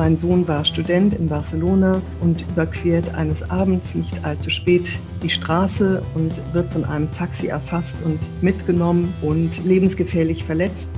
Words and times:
Mein 0.00 0.16
Sohn 0.16 0.48
war 0.48 0.64
Student 0.64 1.12
in 1.12 1.26
Barcelona 1.26 2.00
und 2.22 2.40
überquert 2.52 3.14
eines 3.16 3.42
Abends 3.50 3.94
nicht 3.94 4.24
allzu 4.24 4.48
spät 4.48 4.98
die 5.22 5.28
Straße 5.28 6.00
und 6.14 6.32
wird 6.54 6.72
von 6.72 6.86
einem 6.86 7.12
Taxi 7.12 7.48
erfasst 7.48 7.96
und 8.06 8.18
mitgenommen 8.42 9.12
und 9.20 9.62
lebensgefährlich 9.62 10.42
verletzt. 10.42 10.88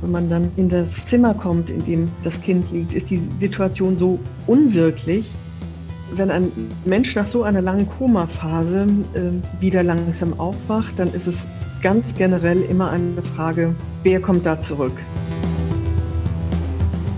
Wenn 0.00 0.12
man 0.12 0.30
dann 0.30 0.50
in 0.56 0.70
das 0.70 1.04
Zimmer 1.04 1.34
kommt, 1.34 1.68
in 1.68 1.84
dem 1.84 2.08
das 2.24 2.40
Kind 2.40 2.72
liegt, 2.72 2.94
ist 2.94 3.10
die 3.10 3.20
Situation 3.38 3.98
so 3.98 4.18
unwirklich. 4.46 5.30
Wenn 6.14 6.30
ein 6.30 6.50
Mensch 6.86 7.14
nach 7.16 7.26
so 7.26 7.42
einer 7.42 7.60
langen 7.60 7.90
Komaphase 7.90 8.88
äh, 9.12 9.60
wieder 9.60 9.82
langsam 9.82 10.40
aufwacht, 10.40 10.98
dann 10.98 11.12
ist 11.12 11.26
es 11.26 11.46
ganz 11.82 12.14
generell 12.14 12.62
immer 12.62 12.90
eine 12.90 13.22
Frage, 13.22 13.74
wer 14.02 14.18
kommt 14.18 14.46
da 14.46 14.58
zurück? 14.58 14.94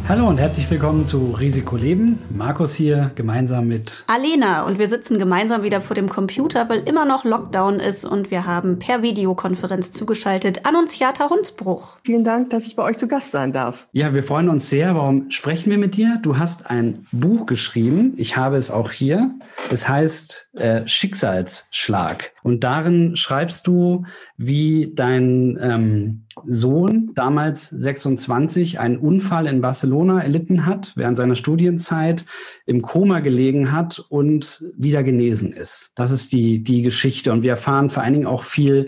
Hallo 0.08 0.28
und 0.28 0.38
herzlich 0.38 0.68
willkommen 0.68 1.04
zu 1.04 1.26
Risiko 1.26 1.76
Leben. 1.76 2.18
Markus 2.34 2.74
hier 2.74 3.12
gemeinsam 3.14 3.68
mit 3.68 4.02
Alena 4.08 4.66
und 4.66 4.80
wir 4.80 4.88
sitzen 4.88 5.16
gemeinsam 5.16 5.62
wieder 5.62 5.80
vor 5.80 5.94
dem 5.94 6.08
Computer, 6.08 6.68
weil 6.68 6.80
immer 6.80 7.04
noch 7.04 7.24
Lockdown 7.24 7.78
ist 7.78 8.04
und 8.04 8.32
wir 8.32 8.44
haben 8.44 8.80
per 8.80 9.02
Videokonferenz 9.02 9.92
zugeschaltet 9.92 10.66
Annunziata 10.66 11.30
Hunsbruch. 11.30 11.98
Vielen 12.02 12.24
Dank, 12.24 12.50
dass 12.50 12.66
ich 12.66 12.74
bei 12.74 12.82
euch 12.82 12.98
zu 12.98 13.06
Gast 13.06 13.30
sein 13.30 13.52
darf. 13.52 13.86
Ja, 13.92 14.12
wir 14.12 14.24
freuen 14.24 14.48
uns 14.48 14.68
sehr. 14.68 14.96
Warum 14.96 15.30
sprechen 15.30 15.70
wir 15.70 15.78
mit 15.78 15.96
dir? 15.96 16.18
Du 16.20 16.36
hast 16.36 16.68
ein 16.68 17.06
Buch 17.12 17.46
geschrieben. 17.46 18.14
Ich 18.16 18.36
habe 18.36 18.56
es 18.56 18.72
auch 18.72 18.90
hier. 18.90 19.30
Es 19.70 19.88
heißt 19.88 20.48
äh, 20.54 20.86
Schicksalsschlag. 20.86 22.31
Und 22.42 22.64
darin 22.64 23.16
schreibst 23.16 23.66
du, 23.66 24.04
wie 24.36 24.92
dein 24.94 25.58
ähm, 25.60 26.24
Sohn, 26.46 27.12
damals 27.14 27.68
26, 27.70 28.80
einen 28.80 28.96
Unfall 28.96 29.46
in 29.46 29.60
Barcelona 29.60 30.20
erlitten 30.20 30.66
hat, 30.66 30.92
während 30.96 31.16
seiner 31.16 31.36
Studienzeit 31.36 32.24
im 32.66 32.82
Koma 32.82 33.20
gelegen 33.20 33.72
hat 33.72 33.98
und 34.08 34.64
wieder 34.76 35.02
genesen 35.02 35.52
ist. 35.52 35.92
Das 35.94 36.10
ist 36.10 36.32
die, 36.32 36.62
die 36.62 36.82
Geschichte. 36.82 37.32
Und 37.32 37.42
wir 37.42 37.50
erfahren 37.50 37.90
vor 37.90 38.02
allen 38.02 38.14
Dingen 38.14 38.26
auch 38.26 38.44
viel 38.44 38.86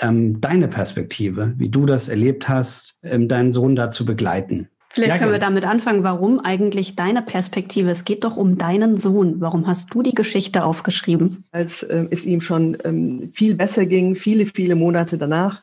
ähm, 0.00 0.40
deine 0.40 0.68
Perspektive, 0.68 1.54
wie 1.56 1.68
du 1.68 1.86
das 1.86 2.08
erlebt 2.08 2.48
hast, 2.48 2.98
ähm, 3.02 3.28
deinen 3.28 3.52
Sohn 3.52 3.76
da 3.76 3.90
zu 3.90 4.04
begleiten. 4.04 4.68
Vielleicht 4.98 5.12
ja, 5.12 5.18
können 5.18 5.32
wir 5.32 5.38
damit 5.38 5.64
anfangen, 5.64 6.02
warum 6.02 6.40
eigentlich 6.40 6.96
deine 6.96 7.22
Perspektive? 7.22 7.88
Es 7.88 8.04
geht 8.04 8.24
doch 8.24 8.36
um 8.36 8.56
deinen 8.56 8.96
Sohn. 8.96 9.40
Warum 9.40 9.68
hast 9.68 9.94
du 9.94 10.02
die 10.02 10.12
Geschichte 10.12 10.64
aufgeschrieben? 10.64 11.44
Als 11.52 11.84
äh, 11.84 12.06
es 12.10 12.26
ihm 12.26 12.40
schon 12.40 12.76
ähm, 12.82 13.30
viel 13.32 13.54
besser 13.54 13.86
ging, 13.86 14.16
viele, 14.16 14.46
viele 14.46 14.74
Monate 14.74 15.16
danach, 15.16 15.62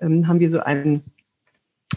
ähm, 0.00 0.28
haben 0.28 0.38
wir 0.38 0.48
so 0.48 0.60
ein, 0.60 1.02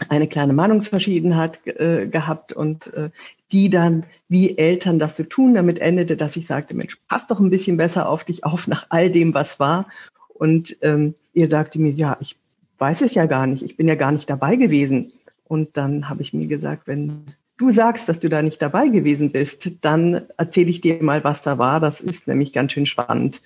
eine 0.08 0.26
kleine 0.26 0.52
Meinungsverschiedenheit 0.52 1.64
äh, 1.64 2.08
gehabt 2.08 2.52
und 2.52 2.92
äh, 2.94 3.10
die 3.52 3.70
dann, 3.70 4.04
wie 4.26 4.58
Eltern 4.58 4.98
das 4.98 5.16
so 5.16 5.22
tun, 5.22 5.54
damit 5.54 5.78
endete, 5.78 6.16
dass 6.16 6.34
ich 6.34 6.48
sagte, 6.48 6.74
Mensch, 6.74 6.98
pass 7.06 7.28
doch 7.28 7.38
ein 7.38 7.50
bisschen 7.50 7.76
besser 7.76 8.08
auf 8.08 8.24
dich 8.24 8.42
auf 8.42 8.66
nach 8.66 8.86
all 8.88 9.12
dem, 9.12 9.32
was 9.32 9.60
war. 9.60 9.86
Und 10.28 10.76
ähm, 10.82 11.14
ihr 11.34 11.48
sagte 11.48 11.80
mir, 11.80 11.92
ja, 11.92 12.16
ich 12.18 12.36
weiß 12.78 13.02
es 13.02 13.14
ja 13.14 13.26
gar 13.26 13.46
nicht, 13.46 13.62
ich 13.62 13.76
bin 13.76 13.86
ja 13.86 13.94
gar 13.94 14.10
nicht 14.10 14.28
dabei 14.28 14.56
gewesen. 14.56 15.12
Und 15.54 15.76
dann 15.76 16.08
habe 16.08 16.20
ich 16.20 16.34
mir 16.34 16.48
gesagt, 16.48 16.88
wenn 16.88 17.26
du 17.58 17.70
sagst, 17.70 18.08
dass 18.08 18.18
du 18.18 18.28
da 18.28 18.42
nicht 18.42 18.60
dabei 18.60 18.88
gewesen 18.88 19.30
bist, 19.30 19.70
dann 19.82 20.22
erzähle 20.36 20.70
ich 20.70 20.80
dir 20.80 21.00
mal, 21.00 21.22
was 21.22 21.42
da 21.42 21.58
war. 21.58 21.78
Das 21.78 22.00
ist 22.00 22.26
nämlich 22.26 22.52
ganz 22.52 22.72
schön 22.72 22.86
spannend. 22.86 23.40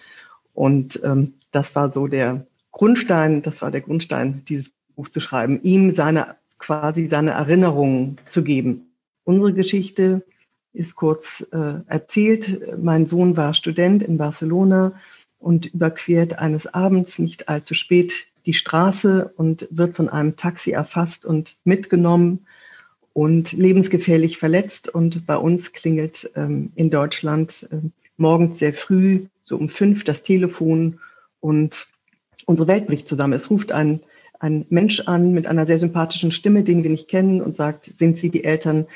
Und 0.55 0.99
ähm, 1.05 1.35
das 1.53 1.77
war 1.77 1.91
so 1.91 2.07
der 2.07 2.47
Grundstein, 2.73 3.43
das 3.43 3.61
war 3.61 3.71
der 3.71 3.83
Grundstein, 3.83 4.43
dieses 4.49 4.73
Buch 4.97 5.11
zu 5.11 5.21
schreiben, 5.21 5.61
ihm 5.63 5.95
seine 5.95 6.37
quasi 6.57 7.05
seine 7.05 7.33
Erinnerungen 7.33 8.17
zu 8.27 8.43
geben. 8.43 8.91
Unsere 9.25 9.53
Geschichte 9.53 10.25
ist 10.73 10.95
kurz 10.95 11.47
äh, 11.53 11.81
erzählt. 11.89 12.79
Mein 12.83 13.07
Sohn 13.07 13.37
war 13.37 13.53
Student 13.53 14.03
in 14.03 14.17
Barcelona 14.17 14.95
und 15.39 15.67
überquert 15.67 16.39
eines 16.39 16.73
Abends 16.73 17.19
nicht 17.19 17.51
allzu 17.51 17.75
spät 17.75 18.29
die 18.49 18.55
Straße 18.55 19.31
und 19.37 19.69
wird 19.71 19.95
von 19.95 20.09
einem 20.09 20.35
Taxi 20.37 20.71
erfasst 20.71 21.27
und 21.27 21.59
mitgenommen 21.65 22.47
und 23.13 23.53
lebensgefährlich 23.53 24.39
verletzt. 24.39 24.89
Und 24.89 25.27
bei 25.27 25.37
uns 25.37 25.75
klingelt 25.75 26.31
ähm, 26.35 26.73
in 26.75 26.89
Deutschland 26.89 27.69
äh, 27.71 27.77
morgens 28.17 28.59
sehr 28.59 28.73
früh, 28.73 29.27
so 29.43 29.59
um 29.59 29.69
fünf, 29.69 30.03
das 30.03 30.23
Telefon 30.23 30.99
und 31.41 31.89
unsere 32.47 32.69
Welt 32.69 32.87
bricht 32.87 33.07
zusammen. 33.07 33.35
Es 33.35 33.51
ruft 33.51 33.71
ein, 33.71 34.01
ein 34.41 34.65
Mensch 34.71 35.01
an 35.01 35.33
mit 35.33 35.47
einer 35.47 35.67
sehr 35.67 35.79
sympathischen 35.79 36.31
Stimme, 36.31 36.65
den 36.65 36.83
wir 36.83 36.91
nicht 36.91 37.09
kennen 37.09 37.43
und 37.43 37.55
sagt, 37.55 37.85
sind 37.99 38.17
Sie 38.17 38.31
die 38.31 38.45
Eltern 38.45 38.87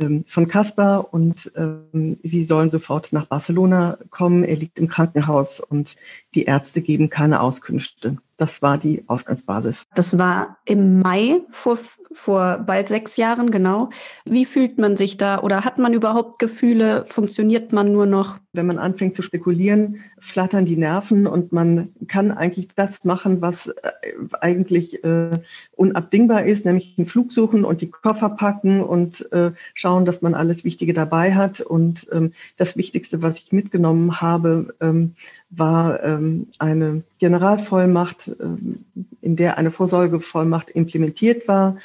ähm, 0.00 0.24
von 0.26 0.48
Kaspar 0.48 1.14
und 1.14 1.52
ähm, 1.54 2.18
sie 2.22 2.44
sollen 2.44 2.70
sofort 2.70 3.12
nach 3.12 3.26
Barcelona 3.26 3.98
kommen. 4.10 4.42
Er 4.42 4.56
liegt 4.56 4.80
im 4.80 4.88
Krankenhaus 4.88 5.60
und 5.60 5.96
die 6.34 6.44
Ärzte 6.44 6.82
geben 6.82 7.10
keine 7.10 7.40
Auskünfte. 7.40 8.18
Das 8.36 8.62
war 8.62 8.78
die 8.78 9.04
Ausgangsbasis. 9.06 9.84
Das 9.94 10.18
war 10.18 10.56
im 10.64 11.00
Mai 11.00 11.42
vor 11.50 11.78
vor 12.14 12.58
bald 12.58 12.88
sechs 12.88 13.16
Jahren, 13.16 13.50
genau. 13.50 13.88
Wie 14.24 14.44
fühlt 14.44 14.78
man 14.78 14.96
sich 14.96 15.16
da 15.16 15.40
oder 15.40 15.64
hat 15.64 15.78
man 15.78 15.92
überhaupt 15.92 16.38
Gefühle? 16.38 17.04
Funktioniert 17.08 17.72
man 17.72 17.92
nur 17.92 18.06
noch? 18.06 18.38
Wenn 18.52 18.66
man 18.66 18.78
anfängt 18.78 19.14
zu 19.14 19.22
spekulieren, 19.22 20.00
flattern 20.18 20.64
die 20.64 20.76
Nerven 20.76 21.26
und 21.26 21.52
man 21.52 21.94
kann 22.08 22.30
eigentlich 22.30 22.68
das 22.74 23.04
machen, 23.04 23.40
was 23.40 23.68
äh, 23.68 23.72
eigentlich 24.40 25.02
äh, 25.04 25.38
unabdingbar 25.72 26.44
ist, 26.44 26.66
nämlich 26.66 26.94
einen 26.98 27.06
Flug 27.06 27.32
suchen 27.32 27.64
und 27.64 27.80
die 27.80 27.90
Koffer 27.90 28.30
packen 28.30 28.82
und 28.82 29.30
äh, 29.32 29.52
schauen, 29.74 30.04
dass 30.04 30.22
man 30.22 30.34
alles 30.34 30.64
Wichtige 30.64 30.92
dabei 30.92 31.34
hat. 31.34 31.60
Und 31.60 32.06
ähm, 32.12 32.32
das 32.56 32.76
Wichtigste, 32.76 33.22
was 33.22 33.38
ich 33.38 33.52
mitgenommen 33.52 34.20
habe, 34.20 34.74
ähm, 34.80 35.14
war 35.54 36.02
ähm, 36.02 36.48
eine 36.58 37.02
Generalvollmacht, 37.20 38.30
ähm, 38.40 38.84
in 39.20 39.36
der 39.36 39.58
eine 39.58 39.70
Vorsorgevollmacht 39.70 40.70
implementiert 40.70 41.46
war, 41.46 41.76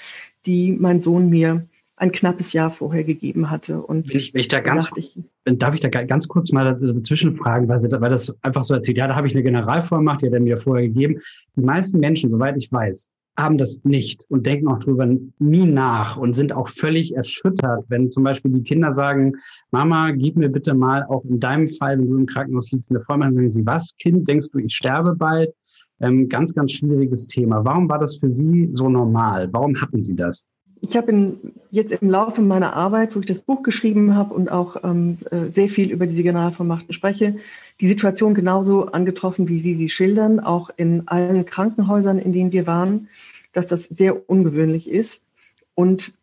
die 0.46 0.72
mein 0.72 1.00
Sohn 1.00 1.30
mir 1.30 1.66
ein 1.98 2.12
knappes 2.12 2.54
Jahr 2.54 2.70
vorher 2.70 3.04
gegeben 3.04 3.50
hatte. 3.50 3.82
Und 3.82 4.08
wenn 4.08 4.20
ich, 4.20 4.34
wenn 4.34 4.40
ich 4.40 4.48
da 4.48 4.60
ganz, 4.62 4.88
ich, 4.96 5.20
darf 5.46 5.74
ich 5.74 5.82
da 5.82 5.90
ganz 5.90 6.28
kurz 6.28 6.52
mal 6.52 6.78
dazwischen 6.80 7.36
fragen, 7.36 7.68
weil, 7.68 7.80
weil 7.80 8.10
das 8.10 8.36
einfach 8.44 8.64
so 8.64 8.76
erzählt. 8.76 8.98
Ja, 8.98 9.08
da 9.08 9.16
habe 9.16 9.28
ich 9.28 9.34
eine 9.34 9.44
Generalvollmacht, 9.44 10.22
die 10.22 10.28
hat 10.28 10.34
er 10.34 10.40
mir 10.40 10.58
vorher 10.58 10.88
gegeben. 10.88 11.20
Die 11.56 11.62
meisten 11.62 12.00
Menschen, 12.00 12.30
soweit 12.30 12.56
ich 12.56 12.72
weiß, 12.72 13.10
haben 13.38 13.58
das 13.58 13.80
nicht 13.84 14.26
und 14.30 14.46
denken 14.48 14.68
auch 14.68 14.80
drüber 14.80 15.06
nie 15.06 15.66
nach 15.66 16.18
und 16.18 16.34
sind 16.34 16.52
auch 16.54 16.70
völlig 16.70 17.16
erschüttert, 17.16 17.86
wenn 17.88 18.10
zum 18.10 18.24
Beispiel 18.24 18.52
die 18.52 18.64
Kinder 18.64 18.92
sagen, 18.92 19.34
Mama, 19.72 20.12
gib 20.12 20.38
mir 20.38 20.50
bitte 20.50 20.74
mal 20.74 21.04
auch 21.04 21.24
in 21.24 21.40
deinem 21.40 21.68
Fall, 21.68 22.00
wenn 22.00 22.10
du 22.10 22.18
im 22.18 22.26
Krankenhaus 22.26 22.72
liegst, 22.72 22.90
eine 22.90 23.02
Vollmacht, 23.02 23.36
sagen 23.36 23.52
sie, 23.52 23.66
was, 23.66 23.96
Kind, 23.98 24.28
denkst 24.28 24.50
du, 24.52 24.58
ich 24.58 24.76
sterbe 24.76 25.16
bald? 25.16 25.52
Ähm, 26.00 26.28
ganz, 26.30 26.54
ganz 26.54 26.74
schwieriges 26.74 27.28
Thema. 27.28 27.64
Warum 27.64 27.90
war 27.90 28.00
das 28.00 28.18
für 28.18 28.30
Sie 28.30 28.70
so 28.72 28.88
normal? 28.88 29.50
Warum 29.52 29.76
hatten 29.82 30.02
Sie 30.02 30.16
das? 30.16 30.46
Ich 30.82 30.96
habe 30.96 31.38
jetzt 31.70 31.92
im 31.92 32.10
Laufe 32.10 32.42
meiner 32.42 32.74
Arbeit, 32.74 33.16
wo 33.16 33.20
ich 33.20 33.26
das 33.26 33.40
Buch 33.40 33.64
geschrieben 33.64 34.16
habe 34.16 34.34
und 34.34 34.52
auch 34.52 34.84
ähm, 34.84 35.18
äh, 35.32 35.48
sehr 35.48 35.70
viel 35.70 35.92
über 35.92 36.08
diese 36.08 36.24
Generalvollmachten 36.24 36.94
spreche, 36.94 37.38
die 37.82 37.88
Situation 37.88 38.34
genauso 38.34 38.88
angetroffen, 38.88 39.48
wie 39.50 39.60
Sie 39.60 39.76
sie 39.76 39.90
schildern, 39.90 40.40
auch 40.40 40.70
in 40.76 41.08
allen 41.08 41.46
Krankenhäusern, 41.46 42.20
in 42.20 42.34
denen 42.34 42.52
wir 42.52 42.68
waren, 42.68 43.10
dass 43.54 43.68
das 43.68 43.84
sehr 43.84 44.30
ungewöhnlich 44.30 44.90
ist 44.90 45.22
und 45.76 46.14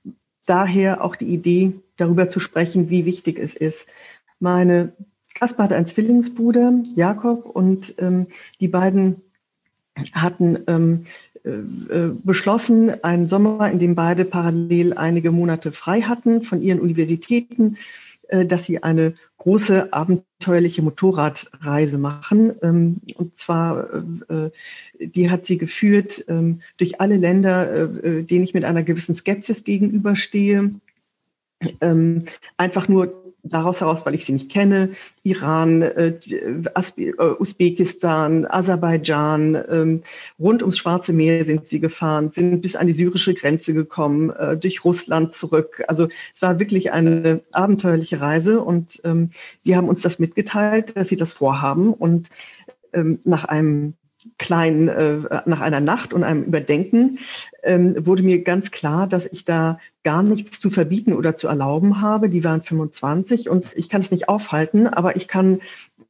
daher 0.47 1.03
auch 1.03 1.17
die 1.17 1.27
Idee, 1.27 1.73
darüber 1.97 2.29
zu 2.29 2.41
sprechen, 2.41 2.91
wie 2.91 3.05
wichtig 3.05 3.39
es 3.39 3.55
ist. 3.55 3.89
Meine 4.41 4.93
Kaspar 5.35 5.67
hat 5.67 5.73
einen 5.73 5.87
Zwillingsbruder, 5.87 6.83
Jakob, 6.95 7.47
und 7.47 7.95
ähm, 7.99 8.27
die 8.61 8.69
beiden 8.69 9.23
hatten 10.13 10.59
ähm, 10.67 11.07
äh, 11.34 11.34
äh, 11.34 11.34
beschlossen, 11.45 13.05
einen 13.05 13.29
Sommer, 13.29 13.71
in 13.71 13.79
dem 13.79 13.95
beide 13.95 14.25
parallel 14.25 14.95
einige 14.95 15.31
Monate 15.31 15.73
frei 15.73 16.01
hatten 16.01 16.43
von 16.43 16.63
ihren 16.63 16.81
Universitäten, 16.81 17.77
äh, 18.29 18.47
dass 18.47 18.65
sie 18.65 18.83
eine 18.83 19.15
große 19.39 19.93
abenteuerliche 19.93 20.83
Motorradreise 20.83 21.99
machen. 21.99 22.55
Ähm, 22.63 23.01
und 23.17 23.37
zwar, 23.37 24.03
äh, 24.29 24.51
die 24.99 25.31
hat 25.31 25.45
sie 25.45 25.59
geführt 25.59 26.25
ähm, 26.29 26.61
durch 26.79 27.01
alle 27.01 27.17
Länder, 27.17 28.03
äh, 28.03 28.23
denen 28.23 28.45
ich 28.45 28.55
mit 28.55 28.65
einer 28.65 28.83
gewissen 28.83 29.15
Skepsis 29.15 29.65
gegenüberstehe. 29.65 30.71
Ähm, 31.81 32.25
einfach 32.57 32.89
nur 32.89 33.24
daraus 33.45 33.81
heraus, 33.81 34.05
weil 34.07 34.15
ich 34.15 34.25
sie 34.25 34.33
nicht 34.33 34.51
kenne, 34.51 34.91
Iran, 35.23 35.83
äh, 35.83 36.15
äh, 36.31 37.13
Usbekistan, 37.39 38.47
Aserbaidschan, 38.47 39.63
ähm, 39.71 40.01
rund 40.39 40.63
ums 40.63 40.79
Schwarze 40.79 41.13
Meer 41.13 41.45
sind 41.45 41.69
sie 41.69 41.79
gefahren, 41.79 42.31
sind 42.35 42.63
bis 42.63 42.75
an 42.75 42.87
die 42.87 42.93
syrische 42.93 43.35
Grenze 43.35 43.75
gekommen, 43.75 44.31
äh, 44.31 44.57
durch 44.57 44.85
Russland 44.85 45.33
zurück. 45.33 45.85
Also 45.89 46.09
es 46.33 46.43
war 46.43 46.59
wirklich 46.59 46.93
eine 46.93 47.43
abenteuerliche 47.53 48.21
Reise 48.21 48.63
und 48.63 49.01
ähm, 49.05 49.31
sie 49.61 49.77
haben 49.77 49.89
uns 49.89 50.01
das 50.01 50.19
mitgeteilt, 50.19 50.97
dass 50.97 51.09
sie 51.09 51.17
das 51.17 51.33
vorhaben 51.33 51.93
und 51.93 52.31
ähm, 52.93 53.21
nach 53.25 53.45
einem 53.45 53.95
kleinen, 54.39 54.89
äh, 54.89 55.43
nach 55.47 55.61
einer 55.61 55.81
Nacht 55.81 56.13
und 56.13 56.25
einem 56.25 56.43
Überdenken 56.45 57.19
ähm, 57.63 57.95
wurde 58.07 58.23
mir 58.23 58.43
ganz 58.43 58.71
klar, 58.71 59.07
dass 59.07 59.27
ich 59.27 59.45
da 59.45 59.79
gar 60.03 60.23
nichts 60.23 60.61
zu 60.61 60.71
verbieten 60.71 61.13
oder 61.13 61.35
zu 61.35 61.49
erlauben 61.49 62.01
habe. 62.01 62.29
Die 62.29 62.45
waren 62.45 62.63
25 62.63 63.49
und 63.49 63.67
ich 63.75 63.89
kann 63.89 64.01
es 64.01 64.11
nicht 64.11 64.29
aufhalten, 64.29 64.87
aber 64.87 65.17
ich 65.17 65.29
kann 65.29 65.61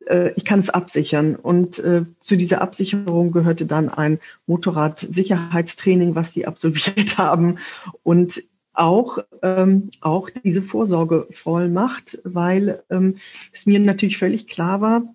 äh, 0.06 0.32
ich 0.36 0.44
kann 0.44 0.58
es 0.58 0.70
absichern. 0.70 1.36
Und 1.36 1.78
äh, 1.78 2.04
zu 2.18 2.36
dieser 2.36 2.60
Absicherung 2.60 3.32
gehörte 3.32 3.66
dann 3.66 3.88
ein 3.88 4.18
Motorradsicherheitstraining, 4.46 6.14
was 6.14 6.32
sie 6.32 6.46
absolviert 6.46 7.18
haben. 7.18 7.58
Und 8.02 8.42
auch, 8.72 9.18
ähm, 9.42 9.90
auch 10.00 10.30
diese 10.30 10.62
Vorsorgevollmacht, 10.62 12.18
weil 12.24 12.82
ähm, 12.90 13.16
es 13.52 13.66
mir 13.66 13.78
natürlich 13.78 14.18
völlig 14.18 14.48
klar 14.48 14.80
war, 14.80 15.14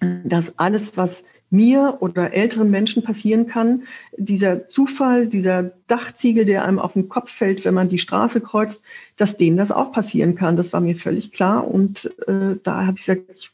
dass 0.00 0.58
alles, 0.58 0.96
was 0.96 1.24
mir 1.50 1.98
oder 2.00 2.34
älteren 2.34 2.70
Menschen 2.70 3.02
passieren 3.02 3.46
kann, 3.46 3.84
dieser 4.16 4.68
Zufall, 4.68 5.28
dieser 5.28 5.72
Dachziegel, 5.86 6.44
der 6.44 6.64
einem 6.64 6.78
auf 6.78 6.92
den 6.92 7.08
Kopf 7.08 7.30
fällt, 7.30 7.64
wenn 7.64 7.74
man 7.74 7.88
die 7.88 7.98
Straße 7.98 8.40
kreuzt, 8.40 8.82
dass 9.16 9.36
denen 9.36 9.56
das 9.56 9.72
auch 9.72 9.92
passieren 9.92 10.34
kann. 10.34 10.56
Das 10.56 10.72
war 10.72 10.80
mir 10.80 10.96
völlig 10.96 11.32
klar. 11.32 11.66
Und 11.66 12.12
äh, 12.26 12.56
da 12.62 12.86
habe 12.86 12.98
ich 12.98 13.06
gesagt, 13.06 13.22
ich 13.34 13.50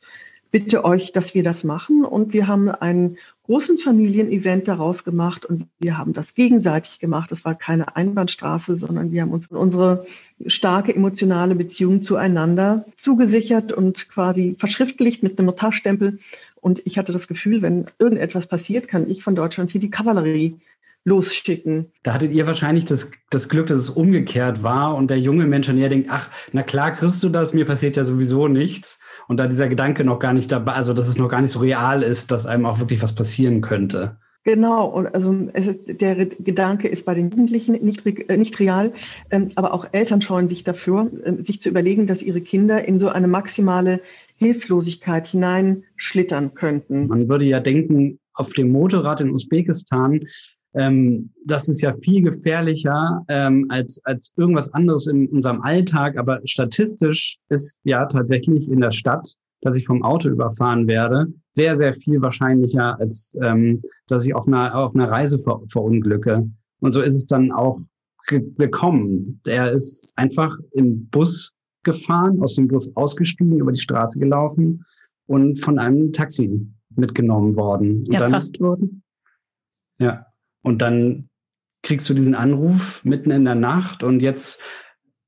bitte 0.51 0.85
euch, 0.85 1.13
dass 1.13 1.35
wir 1.35 1.43
das 1.43 1.65
machen. 1.65 2.05
Und 2.05 2.33
wir 2.33 2.47
haben 2.47 2.69
einen 2.69 3.17
großen 3.45 3.77
Familienevent 3.77 4.69
daraus 4.69 5.05
gemacht 5.05 5.45
und 5.45 5.67
wir 5.79 5.99
haben 5.99 6.15
das 6.15 6.35
gegenseitig 6.35 6.99
gemacht. 6.99 7.31
Das 7.31 7.45
war 7.45 7.55
keine 7.55 7.95
Einbahnstraße, 7.95 8.77
sondern 8.77 9.13
wir 9.13 9.23
haben 9.23 9.33
uns 9.33 9.49
unsere 9.49 10.07
starke 10.47 10.95
emotionale 10.95 11.55
Beziehung 11.55 12.03
zueinander 12.03 12.87
zugesichert 12.97 13.73
und 13.73 14.09
quasi 14.09 14.57
verschriftlicht 14.59 15.23
mit 15.23 15.39
einem 15.39 15.47
Notarstempel. 15.47 16.19
Und 16.57 16.81
ich 16.87 16.97
hatte 16.97 17.13
das 17.13 17.29
Gefühl, 17.29 17.61
wenn 17.61 17.87
irgendetwas 17.99 18.47
passiert, 18.47 18.89
kann 18.89 19.11
ich 19.11 19.23
von 19.23 19.35
Deutschland 19.35 19.71
hier 19.71 19.81
die 19.81 19.91
Kavallerie 19.91 20.57
losschicken. 21.05 21.93
Da 22.03 22.15
hattet 22.15 22.33
ihr 22.33 22.47
wahrscheinlich 22.47 22.87
das, 22.87 23.13
das 23.31 23.49
Glück, 23.49 23.67
dass 23.67 23.79
es 23.79 23.91
umgekehrt 23.91 24.63
war 24.63 24.97
und 24.97 25.09
der 25.09 25.21
junge 25.21 25.47
Mensch 25.47 25.67
dann 25.67 25.79
eher 25.79 25.91
denkt, 25.91 26.09
ach, 26.11 26.31
na 26.53 26.63
klar 26.63 26.93
kriegst 26.93 27.23
du 27.23 27.29
das, 27.29 27.53
mir 27.53 27.67
passiert 27.67 27.97
ja 27.97 28.05
sowieso 28.05 28.49
nichts. 28.49 29.01
Und 29.29 29.37
da 29.39 29.47
dieser 29.47 29.69
Gedanke 29.69 30.05
noch 30.05 30.19
gar 30.19 30.33
nicht 30.33 30.51
dabei, 30.51 30.73
also 30.73 30.93
dass 30.93 31.09
es 31.09 31.19
noch 31.19 31.29
gar 31.29 31.41
nicht 31.41 31.51
so 31.51 31.61
real 31.61 32.03
ist, 32.03 32.31
dass 32.31 32.47
einem 32.47 32.67
auch 32.67 32.79
wirklich 32.81 33.03
was 33.03 33.15
passieren 33.15 33.61
könnte. 33.61 34.17
Genau, 34.47 34.87
und 34.87 35.07
also 35.07 35.33
ist, 35.55 36.03
der 36.03 36.27
Gedanke 36.27 36.87
ist 36.87 37.07
bei 37.07 37.15
den 37.15 37.31
Jugendlichen 37.31 37.83
nicht, 37.83 38.07
äh, 38.07 38.37
nicht 38.37 38.61
real, 38.61 38.93
ähm, 39.31 39.53
aber 39.55 39.73
auch 39.73 39.87
Eltern 39.93 40.21
scheuen 40.21 40.49
sich 40.49 40.65
dafür, 40.65 41.11
äh, 41.25 41.43
sich 41.43 41.63
zu 41.63 41.71
überlegen, 41.71 42.07
dass 42.07 42.23
ihre 42.23 42.43
Kinder 42.43 42.87
in 42.87 42.99
so 42.99 43.09
eine 43.09 43.27
maximale 43.27 44.01
Hilflosigkeit 44.37 45.29
hineinschlittern 45.29 46.53
könnten. 46.53 47.07
Man 47.07 47.27
würde 47.27 47.47
ja 47.47 47.61
denken, 47.61 48.19
auf 48.35 48.53
dem 48.53 48.71
Motorrad 48.71 49.23
in 49.23 49.31
Usbekistan 49.31 50.27
ähm, 50.75 51.31
das 51.47 51.69
ist 51.69 51.81
ja 51.81 51.95
viel 52.03 52.23
gefährlicher 52.23 53.25
ähm, 53.29 53.67
als, 53.69 54.01
als 54.05 54.33
irgendwas 54.37 54.73
anderes 54.75 55.07
in 55.07 55.29
unserem 55.29 55.63
Alltag. 55.63 56.19
Aber 56.19 56.41
statistisch 56.45 57.39
ist 57.49 57.77
ja 57.85 58.07
tatsächlich 58.07 58.69
in 58.69 58.81
der 58.81 58.91
Stadt, 58.91 59.35
dass 59.61 59.77
ich 59.77 59.87
vom 59.87 60.03
Auto 60.03 60.29
überfahren 60.29 60.87
werde, 60.87 61.33
sehr, 61.51 61.77
sehr 61.77 61.95
viel 61.95 62.21
wahrscheinlicher, 62.21 62.99
als 62.99 63.37
ähm, 63.43 63.83
dass 64.09 64.27
ich 64.27 64.35
auf 64.35 64.47
einer, 64.47 64.75
auf 64.75 64.95
einer 64.95 65.11
Reise 65.11 65.39
ver 65.39 65.63
verunglücke. 65.71 66.49
Und 66.81 66.93
so 66.93 67.01
ist 67.01 67.15
es 67.15 67.27
dann 67.27 67.53
auch 67.53 67.81
gekommen. 68.27 69.41
Der 69.47 69.73
ist 69.73 70.13
einfach 70.17 70.57
im 70.73 71.07
Bus 71.09 71.53
gefahren, 71.85 72.43
aus 72.43 72.57
dem 72.57 72.69
Bus 72.69 72.95
ausgestiegen, 72.97 73.59
über 73.59 73.73
die 73.73 73.81
Straße 73.81 74.19
gelaufen 74.19 74.85
und 75.27 75.61
von 75.61 75.79
einem 75.79 76.13
Taxi 76.13 76.67
mitgenommen 76.97 77.55
worden. 77.57 78.05
Und 78.09 78.15
Erfasst 78.15 78.59
worden. 78.61 79.03
Ja, 79.99 80.27
und 80.65 80.83
dann 80.83 81.29
kriegst 81.85 82.09
du 82.09 82.15
diesen 82.15 82.35
Anruf 82.35 83.05
mitten 83.05 83.31
in 83.31 83.45
der 83.45 83.55
Nacht 83.55 84.03
und 84.03 84.21
jetzt, 84.21 84.63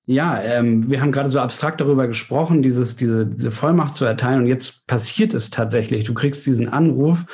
ja, 0.07 0.41
ähm, 0.41 0.91
wir 0.91 1.01
haben 1.01 1.13
gerade 1.13 1.29
so 1.29 1.39
abstrakt 1.39 1.81
darüber 1.81 2.09
gesprochen, 2.09 2.63
dieses, 2.63 2.97
diese, 2.97 3.27
diese 3.27 3.53
Vollmacht 3.53 3.95
zu 3.95 4.05
erteilen 4.05 4.41
und 4.41 4.47
jetzt 4.47 4.87
passiert 4.87 5.35
es 5.35 5.51
tatsächlich. 5.51 6.05
Du 6.05 6.15
kriegst 6.15 6.47
diesen 6.47 6.69
Anruf 6.69 7.27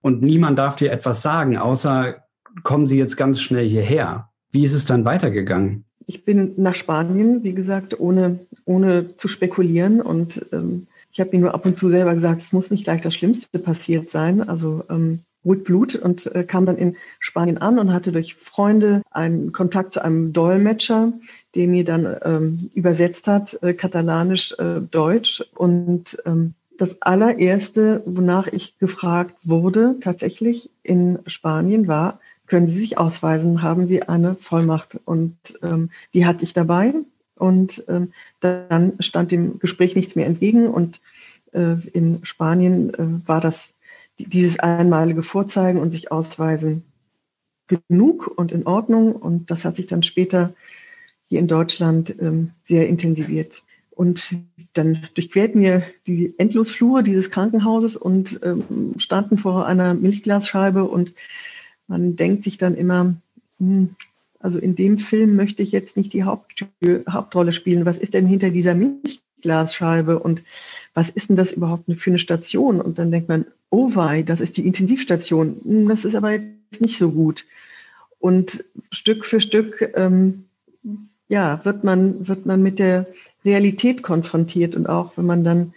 und 0.00 0.22
niemand 0.22 0.58
darf 0.58 0.76
dir 0.76 0.92
etwas 0.92 1.20
sagen, 1.20 1.58
außer 1.58 2.22
kommen 2.62 2.86
Sie 2.86 2.96
jetzt 2.96 3.16
ganz 3.16 3.40
schnell 3.40 3.68
hierher. 3.68 4.30
Wie 4.50 4.64
ist 4.64 4.74
es 4.74 4.86
dann 4.86 5.04
weitergegangen? 5.04 5.84
Ich 6.06 6.24
bin 6.24 6.54
nach 6.56 6.74
Spanien, 6.74 7.42
wie 7.42 7.52
gesagt, 7.52 7.98
ohne, 7.98 8.38
ohne 8.64 9.16
zu 9.16 9.28
spekulieren 9.28 10.00
und 10.00 10.46
ähm, 10.52 10.86
ich 11.10 11.20
habe 11.20 11.30
mir 11.32 11.40
nur 11.40 11.54
ab 11.54 11.66
und 11.66 11.76
zu 11.76 11.88
selber 11.88 12.14
gesagt, 12.14 12.40
es 12.40 12.52
muss 12.52 12.70
nicht 12.70 12.84
gleich 12.84 13.00
das 13.00 13.14
Schlimmste 13.14 13.58
passiert 13.58 14.08
sein. 14.08 14.46
Also 14.46 14.84
ähm, 14.88 15.20
ruhig 15.44 16.02
und 16.02 16.26
äh, 16.34 16.44
kam 16.44 16.66
dann 16.66 16.76
in 16.76 16.96
Spanien 17.20 17.58
an 17.58 17.78
und 17.78 17.92
hatte 17.92 18.12
durch 18.12 18.34
Freunde 18.34 19.02
einen 19.10 19.52
Kontakt 19.52 19.92
zu 19.92 20.04
einem 20.04 20.32
Dolmetscher, 20.32 21.12
der 21.54 21.68
mir 21.68 21.84
dann 21.84 22.16
ähm, 22.22 22.70
übersetzt 22.74 23.26
hat, 23.28 23.58
äh, 23.62 23.74
katalanisch, 23.74 24.52
äh, 24.58 24.80
Deutsch. 24.80 25.44
Und 25.54 26.18
ähm, 26.26 26.54
das 26.76 27.02
allererste, 27.02 28.02
wonach 28.06 28.46
ich 28.46 28.78
gefragt 28.78 29.34
wurde, 29.42 29.96
tatsächlich 30.00 30.70
in 30.82 31.18
Spanien 31.26 31.88
war, 31.88 32.20
können 32.46 32.68
Sie 32.68 32.78
sich 32.78 32.98
ausweisen? 32.98 33.62
Haben 33.62 33.84
Sie 33.84 34.02
eine 34.02 34.34
Vollmacht? 34.34 34.98
Und 35.04 35.36
ähm, 35.62 35.90
die 36.14 36.24
hatte 36.24 36.44
ich 36.44 36.54
dabei. 36.54 36.94
Und 37.36 37.84
ähm, 37.88 38.12
dann 38.40 38.94
stand 39.00 39.30
dem 39.30 39.58
Gespräch 39.58 39.94
nichts 39.94 40.16
mehr 40.16 40.26
entgegen. 40.26 40.68
Und 40.68 41.00
äh, 41.52 41.74
in 41.92 42.20
Spanien 42.24 42.94
äh, 42.94 43.28
war 43.28 43.40
das 43.40 43.74
dieses 44.18 44.58
einmalige 44.58 45.22
Vorzeigen 45.22 45.80
und 45.80 45.90
sich 45.90 46.10
ausweisen 46.12 46.84
genug 47.68 48.26
und 48.26 48.52
in 48.52 48.66
Ordnung. 48.66 49.14
Und 49.14 49.50
das 49.50 49.64
hat 49.64 49.76
sich 49.76 49.86
dann 49.86 50.02
später 50.02 50.54
hier 51.26 51.38
in 51.38 51.48
Deutschland 51.48 52.14
ähm, 52.20 52.52
sehr 52.62 52.88
intensiviert. 52.88 53.62
Und 53.90 54.36
dann 54.74 55.08
durchquerten 55.14 55.60
wir 55.60 55.82
die 56.06 56.34
Endlosflure 56.38 57.02
dieses 57.02 57.30
Krankenhauses 57.30 57.96
und 57.96 58.40
ähm, 58.42 58.94
standen 58.98 59.38
vor 59.38 59.66
einer 59.66 59.94
Milchglasscheibe 59.94 60.84
und 60.84 61.12
man 61.88 62.16
denkt 62.16 62.44
sich 62.44 62.58
dann 62.58 62.76
immer, 62.76 63.16
hm, 63.58 63.96
also 64.38 64.58
in 64.58 64.76
dem 64.76 64.98
Film 64.98 65.34
möchte 65.34 65.62
ich 65.62 65.72
jetzt 65.72 65.96
nicht 65.96 66.12
die 66.12 66.22
Haupttür, 66.22 67.02
Hauptrolle 67.10 67.52
spielen. 67.52 67.86
Was 67.86 67.98
ist 67.98 68.14
denn 68.14 68.26
hinter 68.26 68.50
dieser 68.50 68.74
Milchglasscheibe 68.74 69.27
und 69.44 70.42
was 70.94 71.10
ist 71.10 71.28
denn 71.28 71.36
das 71.36 71.52
überhaupt 71.52 71.84
für 71.94 72.10
eine 72.10 72.18
Station? 72.18 72.80
Und 72.80 72.98
dann 72.98 73.10
denkt 73.10 73.28
man, 73.28 73.46
oh 73.70 73.94
wei, 73.94 74.22
das 74.22 74.40
ist 74.40 74.56
die 74.56 74.66
Intensivstation. 74.66 75.60
Hm, 75.64 75.88
das 75.88 76.04
ist 76.04 76.14
aber 76.14 76.32
jetzt 76.32 76.80
nicht 76.80 76.98
so 76.98 77.12
gut. 77.12 77.44
Und 78.18 78.64
Stück 78.90 79.24
für 79.24 79.40
Stück, 79.40 79.92
ähm, 79.94 80.44
ja, 81.28 81.60
wird 81.64 81.84
man, 81.84 82.26
wird 82.26 82.46
man 82.46 82.62
mit 82.62 82.78
der 82.78 83.06
Realität 83.44 84.02
konfrontiert. 84.02 84.74
Und 84.74 84.88
auch 84.88 85.16
wenn 85.16 85.26
man 85.26 85.44
dann 85.44 85.72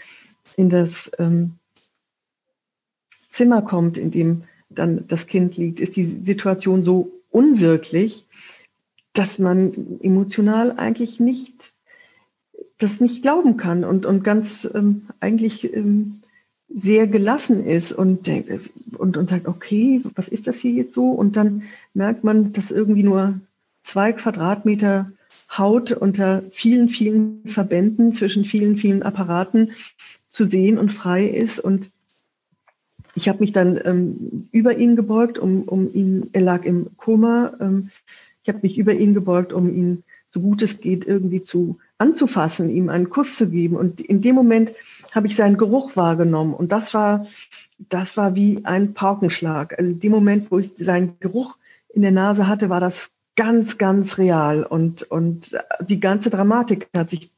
in 0.57 0.69
das 0.69 1.11
ähm, 1.19 1.53
Zimmer 3.29 3.61
kommt, 3.61 3.97
in 3.97 4.11
dem 4.11 4.43
dann 4.69 5.05
das 5.07 5.27
Kind 5.27 5.57
liegt, 5.57 5.79
ist 5.79 5.95
die 5.95 6.05
Situation 6.05 6.83
so 6.83 7.11
unwirklich, 7.29 8.25
dass 9.13 9.39
man 9.39 9.99
emotional 10.01 10.71
eigentlich 10.77 11.19
nicht 11.19 11.70
das 12.81 12.99
nicht 12.99 13.21
glauben 13.21 13.57
kann 13.57 13.83
und, 13.83 14.05
und 14.05 14.23
ganz 14.23 14.67
ähm, 14.73 15.07
eigentlich 15.19 15.73
ähm, 15.73 16.21
sehr 16.73 17.07
gelassen 17.07 17.65
ist 17.65 17.91
und, 17.91 18.29
und, 18.97 19.17
und 19.17 19.29
sagt, 19.29 19.47
okay, 19.47 20.01
was 20.15 20.27
ist 20.27 20.47
das 20.47 20.59
hier 20.59 20.71
jetzt 20.71 20.93
so? 20.93 21.09
Und 21.09 21.35
dann 21.35 21.63
merkt 21.93 22.23
man, 22.23 22.53
dass 22.53 22.71
irgendwie 22.71 23.03
nur 23.03 23.39
zwei 23.83 24.13
Quadratmeter 24.13 25.11
Haut 25.57 25.91
unter 25.91 26.43
vielen, 26.51 26.87
vielen 26.89 27.41
Verbänden 27.45 28.13
zwischen 28.13 28.45
vielen, 28.45 28.77
vielen 28.77 29.03
Apparaten 29.03 29.71
zu 30.29 30.45
sehen 30.45 30.77
und 30.77 30.93
frei 30.93 31.27
ist. 31.27 31.59
Und 31.59 31.91
ich 33.15 33.27
habe 33.27 33.39
mich 33.39 33.51
dann 33.51 33.79
ähm, 33.83 34.47
über 34.53 34.77
ihn 34.77 34.95
gebeugt, 34.95 35.37
um, 35.37 35.63
um 35.63 35.93
ihn, 35.93 36.29
er 36.31 36.41
lag 36.41 36.63
im 36.63 36.95
Koma. 36.95 37.53
Ähm, 37.59 37.89
ich 38.43 38.49
habe 38.49 38.59
mich 38.61 38.77
über 38.77 38.93
ihn 38.93 39.13
gebeugt, 39.13 39.51
um 39.51 39.67
ihn 39.67 40.03
so 40.29 40.39
gut 40.39 40.61
es 40.61 40.79
geht 40.79 41.05
irgendwie 41.05 41.43
zu 41.43 41.77
anzufassen, 42.01 42.69
ihm 42.69 42.89
einen 42.89 43.09
Kuss 43.09 43.37
zu 43.37 43.47
geben. 43.47 43.77
Und 43.77 44.01
in 44.01 44.21
dem 44.21 44.35
Moment 44.35 44.71
habe 45.11 45.27
ich 45.27 45.35
seinen 45.35 45.57
Geruch 45.57 45.95
wahrgenommen. 45.95 46.53
Und 46.53 46.71
das 46.71 46.93
war, 46.93 47.27
das 47.77 48.17
war 48.17 48.35
wie 48.35 48.61
ein 48.63 48.93
Paukenschlag. 48.93 49.77
Also 49.77 49.91
in 49.91 49.99
dem 49.99 50.11
Moment, 50.11 50.51
wo 50.51 50.59
ich 50.59 50.71
seinen 50.77 51.19
Geruch 51.19 51.57
in 51.93 52.01
der 52.01 52.11
Nase 52.11 52.47
hatte, 52.47 52.69
war 52.69 52.79
das 52.79 53.11
ganz, 53.35 53.77
ganz 53.77 54.17
real. 54.17 54.63
Und, 54.63 55.03
und 55.03 55.57
die 55.81 55.99
ganze 55.99 56.31
Dramatik 56.31 56.87
hat 56.95 57.11
sich 57.11 57.29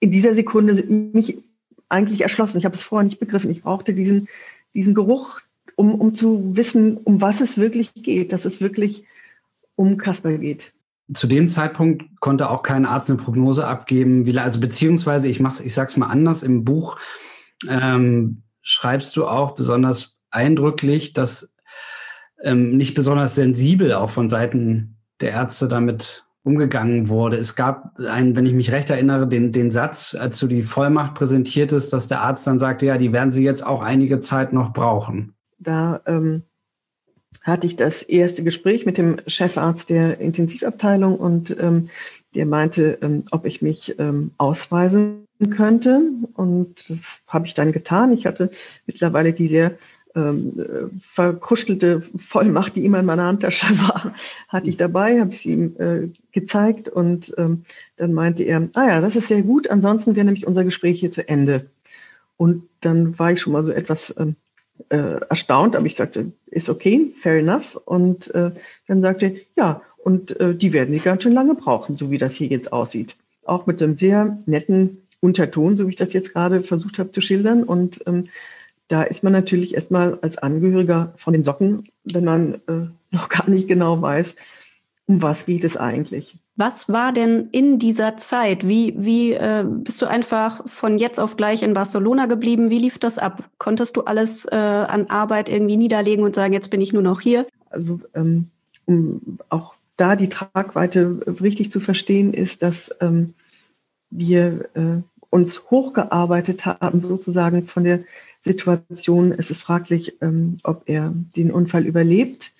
in 0.00 0.10
dieser 0.10 0.34
Sekunde 0.34 0.74
mich 0.82 1.38
eigentlich 1.88 2.22
erschlossen. 2.22 2.58
Ich 2.58 2.64
habe 2.64 2.74
es 2.74 2.82
vorher 2.82 3.04
nicht 3.04 3.20
begriffen. 3.20 3.50
Ich 3.50 3.62
brauchte 3.62 3.94
diesen, 3.94 4.28
diesen 4.74 4.94
Geruch, 4.94 5.42
um, 5.76 5.94
um 5.94 6.14
zu 6.14 6.56
wissen, 6.56 6.96
um 6.96 7.20
was 7.20 7.40
es 7.40 7.56
wirklich 7.56 7.94
geht, 7.94 8.32
dass 8.32 8.44
es 8.44 8.60
wirklich 8.60 9.04
um 9.76 9.96
Kasper 9.96 10.38
geht 10.38 10.72
zu 11.12 11.26
dem 11.26 11.48
Zeitpunkt 11.48 12.04
konnte 12.20 12.50
auch 12.50 12.62
kein 12.62 12.86
Arzt 12.86 13.10
eine 13.10 13.18
Prognose 13.18 13.66
abgeben, 13.66 14.26
wie, 14.26 14.38
also 14.38 14.60
beziehungsweise 14.60 15.28
ich 15.28 15.40
mach, 15.40 15.60
ich 15.60 15.74
sag's 15.74 15.96
mal 15.96 16.06
anders, 16.06 16.42
im 16.42 16.64
Buch 16.64 16.98
ähm, 17.68 18.42
schreibst 18.62 19.16
du 19.16 19.26
auch 19.26 19.54
besonders 19.54 20.20
eindrücklich, 20.30 21.12
dass 21.12 21.56
ähm, 22.42 22.76
nicht 22.76 22.94
besonders 22.94 23.34
sensibel 23.34 23.92
auch 23.94 24.10
von 24.10 24.28
Seiten 24.28 24.98
der 25.20 25.32
Ärzte 25.32 25.68
damit 25.68 26.24
umgegangen 26.42 27.08
wurde. 27.08 27.36
Es 27.36 27.54
gab 27.54 27.98
einen, 27.98 28.34
wenn 28.34 28.46
ich 28.46 28.54
mich 28.54 28.72
recht 28.72 28.88
erinnere, 28.88 29.28
den, 29.28 29.50
den 29.50 29.70
Satz, 29.70 30.16
als 30.18 30.38
du 30.38 30.46
die 30.46 30.62
Vollmacht 30.62 31.14
präsentiertest, 31.14 31.92
dass 31.92 32.08
der 32.08 32.22
Arzt 32.22 32.46
dann 32.46 32.58
sagte, 32.58 32.86
ja, 32.86 32.96
die 32.96 33.12
werden 33.12 33.30
sie 33.30 33.44
jetzt 33.44 33.66
auch 33.66 33.82
einige 33.82 34.20
Zeit 34.20 34.52
noch 34.52 34.72
brauchen. 34.72 35.34
Da 35.58 36.00
ähm, 36.06 36.44
hatte 37.42 37.66
ich 37.66 37.76
das 37.76 38.02
erste 38.02 38.44
Gespräch 38.44 38.86
mit 38.86 38.98
dem 38.98 39.16
Chefarzt 39.26 39.90
der 39.90 40.20
Intensivabteilung 40.20 41.16
und 41.16 41.56
ähm, 41.58 41.88
der 42.34 42.46
meinte, 42.46 42.98
ähm, 43.02 43.24
ob 43.30 43.46
ich 43.46 43.62
mich 43.62 43.98
ähm, 43.98 44.32
ausweisen 44.38 45.26
könnte. 45.50 46.02
Und 46.34 46.90
das 46.90 47.22
habe 47.26 47.46
ich 47.46 47.54
dann 47.54 47.72
getan. 47.72 48.12
Ich 48.12 48.26
hatte 48.26 48.50
mittlerweile 48.86 49.32
die 49.32 49.48
sehr 49.48 49.72
ähm, 50.14 50.90
verkrustelte 51.00 52.00
Vollmacht, 52.00 52.76
die 52.76 52.84
immer 52.84 53.00
in 53.00 53.06
meiner 53.06 53.24
Handtasche 53.24 53.78
war, 53.80 54.14
hatte 54.48 54.68
ich 54.68 54.76
dabei, 54.76 55.20
habe 55.20 55.32
ich 55.32 55.40
sie 55.40 55.52
ihm 55.52 55.76
äh, 55.78 56.08
gezeigt 56.32 56.88
und 56.88 57.32
ähm, 57.38 57.64
dann 57.96 58.12
meinte 58.12 58.42
er, 58.42 58.68
ah 58.74 58.88
ja, 58.88 59.00
das 59.00 59.16
ist 59.16 59.28
sehr 59.28 59.42
gut, 59.42 59.70
ansonsten 59.70 60.16
wäre 60.16 60.24
nämlich 60.24 60.46
unser 60.46 60.64
Gespräch 60.64 60.98
hier 60.98 61.10
zu 61.10 61.28
Ende. 61.28 61.66
Und 62.36 62.64
dann 62.80 63.18
war 63.18 63.32
ich 63.32 63.40
schon 63.40 63.52
mal 63.52 63.64
so 63.64 63.70
etwas 63.70 64.14
ähm, 64.18 64.36
äh, 64.88 65.20
erstaunt, 65.28 65.76
aber 65.76 65.86
ich 65.86 65.96
sagte, 65.96 66.32
ist 66.46 66.68
okay, 66.68 67.12
fair 67.20 67.38
enough. 67.38 67.76
Und 67.84 68.34
äh, 68.34 68.52
dann 68.86 69.02
sagte, 69.02 69.36
ja, 69.56 69.82
und 70.02 70.38
äh, 70.40 70.54
die 70.54 70.72
werden 70.72 70.92
sie 70.92 71.00
ganz 71.00 71.22
schön 71.22 71.32
lange 71.32 71.54
brauchen, 71.54 71.96
so 71.96 72.10
wie 72.10 72.18
das 72.18 72.34
hier 72.34 72.48
jetzt 72.48 72.72
aussieht. 72.72 73.16
Auch 73.44 73.66
mit 73.66 73.82
einem 73.82 73.96
sehr 73.96 74.38
netten 74.46 74.98
Unterton, 75.20 75.76
so 75.76 75.86
wie 75.86 75.90
ich 75.90 75.96
das 75.96 76.12
jetzt 76.12 76.32
gerade 76.32 76.62
versucht 76.62 76.98
habe 76.98 77.10
zu 77.10 77.20
schildern. 77.20 77.62
Und 77.62 78.02
ähm, 78.06 78.24
da 78.88 79.02
ist 79.02 79.22
man 79.22 79.32
natürlich 79.32 79.74
erstmal 79.74 80.18
als 80.22 80.38
Angehöriger 80.38 81.12
von 81.16 81.32
den 81.32 81.44
Socken, 81.44 81.88
wenn 82.04 82.24
man 82.24 82.54
äh, 82.66 82.88
noch 83.10 83.28
gar 83.28 83.48
nicht 83.48 83.68
genau 83.68 84.00
weiß, 84.00 84.36
um 85.06 85.22
was 85.22 85.46
geht 85.46 85.64
es 85.64 85.76
eigentlich. 85.76 86.36
Was 86.60 86.90
war 86.90 87.14
denn 87.14 87.48
in 87.52 87.78
dieser 87.78 88.18
Zeit? 88.18 88.68
Wie, 88.68 88.94
wie 88.98 89.32
äh, 89.32 89.64
bist 89.66 90.02
du 90.02 90.06
einfach 90.06 90.68
von 90.68 90.98
jetzt 90.98 91.18
auf 91.18 91.38
gleich 91.38 91.62
in 91.62 91.72
Barcelona 91.72 92.26
geblieben? 92.26 92.68
Wie 92.68 92.78
lief 92.78 92.98
das 92.98 93.16
ab? 93.16 93.48
Konntest 93.56 93.96
du 93.96 94.02
alles 94.02 94.44
äh, 94.44 94.56
an 94.56 95.06
Arbeit 95.08 95.48
irgendwie 95.48 95.78
niederlegen 95.78 96.22
und 96.22 96.34
sagen, 96.34 96.52
jetzt 96.52 96.68
bin 96.68 96.82
ich 96.82 96.92
nur 96.92 97.00
noch 97.00 97.22
hier? 97.22 97.46
Also 97.70 97.98
ähm, 98.12 98.50
um 98.84 99.38
auch 99.48 99.74
da 99.96 100.16
die 100.16 100.28
Tragweite 100.28 101.20
richtig 101.40 101.70
zu 101.70 101.80
verstehen, 101.80 102.34
ist, 102.34 102.62
dass 102.62 102.94
ähm, 103.00 103.32
wir 104.10 104.68
äh, 104.74 105.00
uns 105.30 105.70
hochgearbeitet 105.70 106.66
haben, 106.66 107.00
sozusagen 107.00 107.64
von 107.64 107.84
der 107.84 108.00
Situation. 108.44 109.32
Es 109.32 109.50
ist 109.50 109.62
fraglich, 109.62 110.20
ähm, 110.20 110.58
ob 110.62 110.82
er 110.84 111.14
den 111.34 111.52
Unfall 111.52 111.86
überlebt, 111.86 112.52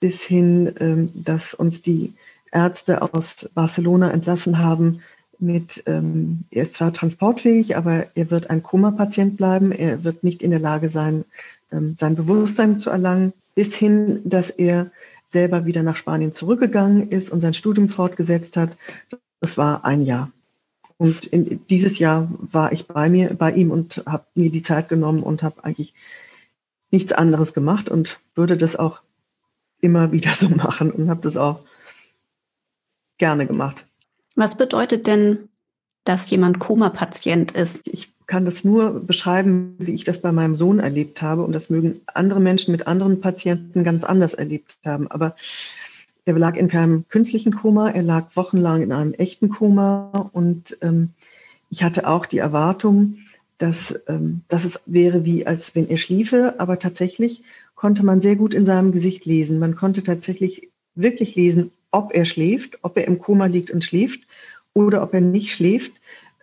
bis 0.00 0.24
hin, 0.24 0.74
ähm, 0.80 1.12
dass 1.14 1.54
uns 1.54 1.82
die 1.82 2.14
Ärzte 2.54 3.02
aus 3.02 3.50
Barcelona 3.54 4.10
entlassen 4.10 4.58
haben 4.58 5.00
mit, 5.38 5.82
ähm, 5.86 6.44
er 6.50 6.62
ist 6.62 6.74
zwar 6.74 6.92
transportfähig, 6.92 7.76
aber 7.76 8.06
er 8.14 8.30
wird 8.30 8.50
ein 8.50 8.62
Koma-Patient 8.62 9.36
bleiben. 9.36 9.72
Er 9.72 10.04
wird 10.04 10.24
nicht 10.24 10.42
in 10.42 10.50
der 10.50 10.60
Lage 10.60 10.88
sein, 10.88 11.24
ähm, 11.72 11.96
sein 11.98 12.14
Bewusstsein 12.14 12.78
zu 12.78 12.90
erlangen, 12.90 13.32
bis 13.54 13.74
hin, 13.74 14.20
dass 14.24 14.50
er 14.50 14.90
selber 15.24 15.66
wieder 15.66 15.82
nach 15.82 15.96
Spanien 15.96 16.32
zurückgegangen 16.32 17.08
ist 17.08 17.30
und 17.30 17.40
sein 17.40 17.54
Studium 17.54 17.88
fortgesetzt 17.88 18.56
hat. 18.56 18.76
Das 19.40 19.58
war 19.58 19.84
ein 19.84 20.02
Jahr. 20.02 20.30
Und 20.96 21.26
in, 21.26 21.60
dieses 21.68 21.98
Jahr 21.98 22.28
war 22.38 22.72
ich 22.72 22.86
bei 22.86 23.08
mir, 23.08 23.34
bei 23.34 23.52
ihm 23.52 23.70
und 23.70 24.02
habe 24.06 24.24
mir 24.34 24.50
die 24.50 24.62
Zeit 24.62 24.88
genommen 24.88 25.22
und 25.22 25.42
habe 25.42 25.64
eigentlich 25.64 25.94
nichts 26.90 27.12
anderes 27.12 27.52
gemacht 27.52 27.88
und 27.88 28.20
würde 28.34 28.56
das 28.56 28.76
auch 28.76 29.02
immer 29.80 30.12
wieder 30.12 30.32
so 30.32 30.48
machen 30.48 30.90
und 30.90 31.10
habe 31.10 31.20
das 31.22 31.36
auch 31.36 31.60
gerne 33.24 33.46
gemacht. 33.46 33.86
Was 34.36 34.54
bedeutet 34.54 35.06
denn, 35.06 35.48
dass 36.04 36.28
jemand 36.28 36.58
Koma-Patient 36.58 37.52
ist? 37.52 37.80
Ich 37.88 38.12
kann 38.26 38.44
das 38.44 38.64
nur 38.64 39.00
beschreiben, 39.00 39.76
wie 39.78 39.94
ich 39.94 40.04
das 40.04 40.20
bei 40.20 40.30
meinem 40.30 40.56
Sohn 40.56 40.78
erlebt 40.78 41.22
habe. 41.22 41.42
Und 41.42 41.54
das 41.54 41.70
mögen 41.70 42.02
andere 42.04 42.40
Menschen 42.40 42.72
mit 42.72 42.86
anderen 42.86 43.22
Patienten 43.22 43.82
ganz 43.82 44.04
anders 44.04 44.34
erlebt 44.34 44.76
haben. 44.84 45.08
Aber 45.10 45.36
er 46.26 46.38
lag 46.38 46.56
in 46.56 46.68
keinem 46.68 47.08
künstlichen 47.08 47.54
Koma, 47.54 47.88
er 47.88 48.02
lag 48.02 48.26
wochenlang 48.36 48.82
in 48.82 48.92
einem 48.92 49.14
echten 49.14 49.48
Koma 49.48 50.30
und 50.32 50.76
ähm, 50.82 51.10
ich 51.70 51.82
hatte 51.82 52.06
auch 52.06 52.26
die 52.26 52.38
Erwartung, 52.38 53.16
dass, 53.56 53.98
ähm, 54.06 54.42
dass 54.48 54.66
es 54.66 54.80
wäre 54.84 55.24
wie, 55.24 55.46
als 55.46 55.74
wenn 55.74 55.88
er 55.88 55.96
schliefe, 55.96 56.56
aber 56.58 56.78
tatsächlich 56.78 57.42
konnte 57.74 58.04
man 58.04 58.20
sehr 58.20 58.36
gut 58.36 58.52
in 58.52 58.66
seinem 58.66 58.92
Gesicht 58.92 59.24
lesen. 59.24 59.58
Man 59.58 59.74
konnte 59.74 60.02
tatsächlich 60.02 60.70
wirklich 60.94 61.34
lesen, 61.36 61.72
ob 61.94 62.14
er 62.14 62.24
schläft, 62.24 62.78
ob 62.82 62.96
er 62.98 63.06
im 63.06 63.18
Koma 63.18 63.46
liegt 63.46 63.70
und 63.70 63.84
schläft 63.84 64.20
oder 64.72 65.02
ob 65.02 65.14
er 65.14 65.20
nicht 65.20 65.52
schläft. 65.52 65.92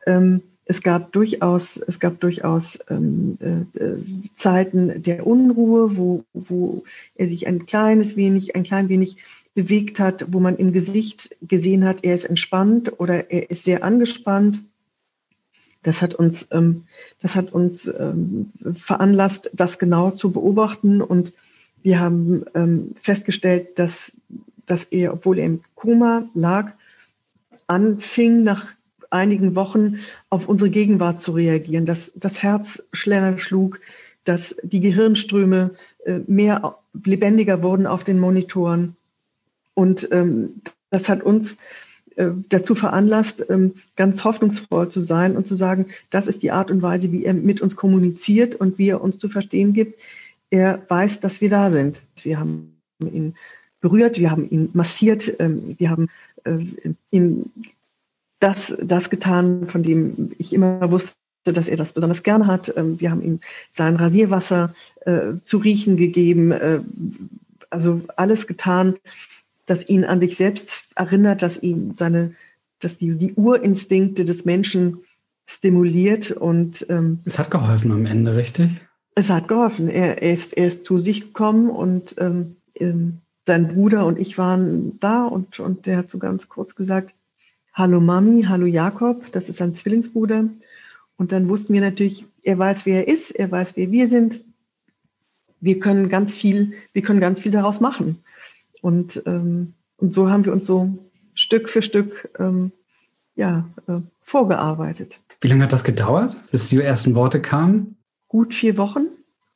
Ähm, 0.06 0.42
es 0.66 0.82
gab 0.82 1.12
durchaus, 1.12 1.78
es 1.78 2.00
gab 2.00 2.22
durchaus 2.22 2.80
ähm, 2.90 3.38
äh, 3.42 3.84
äh 3.84 3.98
Zeiten 4.36 5.04
der 5.04 5.28
Unruhe, 5.28 5.98
wo, 5.98 6.24
wo 6.34 6.84
er 7.16 7.28
sich 7.28 7.46
ein 7.46 7.66
kleines 7.66 8.16
wenig, 8.16 8.56
ein 8.56 8.64
klein 8.64 8.88
wenig 8.88 9.18
bewegt 9.54 10.00
hat, 10.00 10.26
wo 10.30 10.40
man 10.40 10.56
im 10.56 10.72
Gesicht 10.72 11.36
gesehen 11.42 11.84
hat, 11.84 12.04
er 12.04 12.14
ist 12.14 12.26
entspannt 12.26 13.00
oder 13.00 13.30
er 13.30 13.50
ist 13.50 13.64
sehr 13.64 13.84
angespannt. 13.84 14.62
Das 15.84 16.02
hat 16.02 16.14
uns, 16.14 16.48
ähm, 16.52 16.86
das 17.20 17.36
hat 17.36 17.52
uns 17.52 17.88
ähm, 17.88 18.52
veranlasst, 18.76 19.50
das 19.54 19.80
genau 19.80 20.12
zu 20.12 20.32
beobachten. 20.32 21.02
Und 21.02 21.34
wir 21.82 22.00
haben 22.00 22.46
ähm, 22.54 22.92
festgestellt, 23.02 23.80
dass, 23.80 24.16
dass 24.66 24.86
er, 24.86 25.14
obwohl 25.14 25.40
er 25.40 25.46
im 25.46 25.62
Koma 25.76 26.30
lag, 26.34 26.72
anfing, 27.68 28.44
nach 28.44 28.74
einigen 29.10 29.56
Wochen 29.56 30.00
auf 30.30 30.48
unsere 30.48 30.70
Gegenwart 30.70 31.22
zu 31.22 31.34
reagieren, 31.34 31.86
dass 31.86 32.12
das 32.16 32.42
Herz 32.44 32.84
schneller 32.94 33.38
schlug, 33.38 33.80
dass 34.24 34.56
die 34.64 34.80
Gehirnströme 34.80 35.72
äh, 36.06 36.20
mehr 36.28 36.78
lebendiger 37.04 37.64
wurden 37.64 37.88
auf 37.88 38.04
den 38.04 38.20
Monitoren 38.20 38.96
und 39.74 40.08
ähm, 40.12 40.62
das 40.90 41.10
hat 41.10 41.24
uns 41.24 41.58
äh, 42.16 42.32
dazu 42.50 42.76
veranlasst, 42.76 43.46
ähm, 43.50 43.76
ganz 43.96 44.24
hoffnungsvoll 44.24 44.90
zu 44.90 45.02
sein 45.02 45.38
und 45.38 45.48
zu 45.48 45.56
sagen, 45.56 45.88
das 46.10 46.28
ist 46.28 46.44
die 46.44 46.52
Art 46.52 46.70
und 46.70 46.82
Weise, 46.82 47.12
wie 47.12 47.26
er 47.26 47.34
mit 47.34 47.62
uns 47.62 47.76
kommuniziert 47.76 48.56
und 48.56 48.78
wie 48.78 48.90
er 48.90 49.02
uns 49.02 49.18
zu 49.18 49.30
verstehen 49.30 49.74
gibt. 49.74 50.00
Er 50.50 50.82
weiß, 50.90 51.22
dass 51.22 51.40
wir 51.40 51.50
da 51.50 51.72
sind. 51.72 52.00
Wir 52.24 52.40
haben 52.40 52.76
ihn 53.00 53.36
berührt, 53.82 54.20
wir 54.20 54.32
haben 54.32 54.50
ihn 54.50 54.70
massiert, 54.74 55.34
ähm, 55.40 55.76
wir 55.78 55.90
haben 55.90 56.08
äh, 56.44 56.66
ihm 57.10 57.46
das, 58.40 58.76
das 58.82 59.10
getan, 59.10 59.68
von 59.68 59.84
dem 59.84 60.32
ich 60.38 60.54
immer 60.54 60.92
wusste, 60.92 61.18
dass 61.44 61.68
er 61.68 61.78
das 61.78 61.94
besonders 61.94 62.24
gern 62.24 62.48
hat. 62.48 62.74
Ähm, 62.78 63.00
wir 63.00 63.12
haben 63.12 63.22
ihm 63.22 63.40
sein 63.72 63.96
Rasierwasser 63.96 64.74
äh, 65.06 65.34
zu 65.44 65.58
riechen 65.58 65.98
gegeben, 65.98 66.52
äh, 66.52 66.80
also 67.70 68.02
alles 68.16 68.48
getan, 68.48 68.96
das 69.66 69.88
ihn 69.90 70.04
an 70.04 70.20
sich 70.20 70.36
selbst 70.36 70.88
erinnert, 70.96 71.42
dass 71.42 71.62
ihn 71.62 71.94
seine, 71.98 72.34
dass 72.80 72.98
die, 72.98 73.18
die 73.18 73.34
Urinstinkte 73.34 74.26
des 74.26 74.46
Menschen 74.46 75.00
stimuliert 75.46 76.32
und 76.32 76.86
ähm, 76.90 77.20
es 77.26 77.40
hat 77.40 77.52
geholfen 77.52 77.92
am 77.92 78.06
Ende, 78.06 78.36
richtig? 78.36 78.70
Es 79.16 79.30
hat 79.30 79.48
geholfen. 79.48 79.90
Er, 79.90 80.22
er, 80.22 80.34
ist, 80.34 80.54
er 80.54 80.68
ist 80.68 80.86
zu 80.86 81.00
sich 81.00 81.22
gekommen 81.22 81.70
und 81.70 82.16
ähm, 82.20 82.56
ähm, 82.76 83.20
sein 83.46 83.68
Bruder 83.68 84.06
und 84.06 84.20
ich 84.20 84.38
waren 84.38 85.00
da 85.00 85.26
und, 85.26 85.60
und 85.60 85.86
der 85.86 85.98
hat 85.98 86.12
so 86.12 86.18
ganz 86.18 86.50
kurz 86.50 86.76
gesagt, 86.76 87.16
Hallo 87.74 88.02
Mami, 88.02 88.44
hallo 88.44 88.66
Jakob, 88.66 89.32
das 89.32 89.48
ist 89.48 89.58
sein 89.58 89.76
Zwillingsbruder. 89.76 90.44
Und 91.16 91.32
dann 91.32 91.48
wussten 91.48 91.74
wir 91.74 91.80
natürlich, 91.80 92.26
er 92.44 92.58
weiß, 92.58 92.86
wer 92.86 93.08
er 93.08 93.08
ist, 93.08 93.32
er 93.32 93.50
weiß, 93.50 93.78
wer 93.78 93.92
wir 93.92 94.08
sind. 94.08 94.42
Wir 95.62 95.80
können 95.80 96.10
ganz 96.10 96.36
viel, 96.36 96.74
wir 96.92 97.02
können 97.02 97.22
ganz 97.22 97.40
viel 97.40 97.52
daraus 97.52 97.80
machen. 97.80 98.24
Und, 98.82 99.24
ähm, 99.26 99.74
und 99.98 100.14
so 100.14 100.30
haben 100.30 100.44
wir 100.44 100.52
uns 100.52 100.66
so 100.66 100.98
Stück 101.34 101.70
für 101.70 101.82
Stück 101.82 102.30
ähm, 102.40 102.74
ja, 103.36 103.70
äh, 103.88 104.00
vorgearbeitet. 104.22 105.22
Wie 105.40 105.48
lange 105.48 105.64
hat 105.64 105.72
das 105.72 105.86
gedauert, 105.86 106.36
bis 106.52 106.68
die 106.68 106.78
ersten 106.82 107.16
Worte 107.16 107.42
kamen? 107.42 107.96
Gut 108.28 108.54
vier 108.54 108.78
Wochen. 108.78 109.08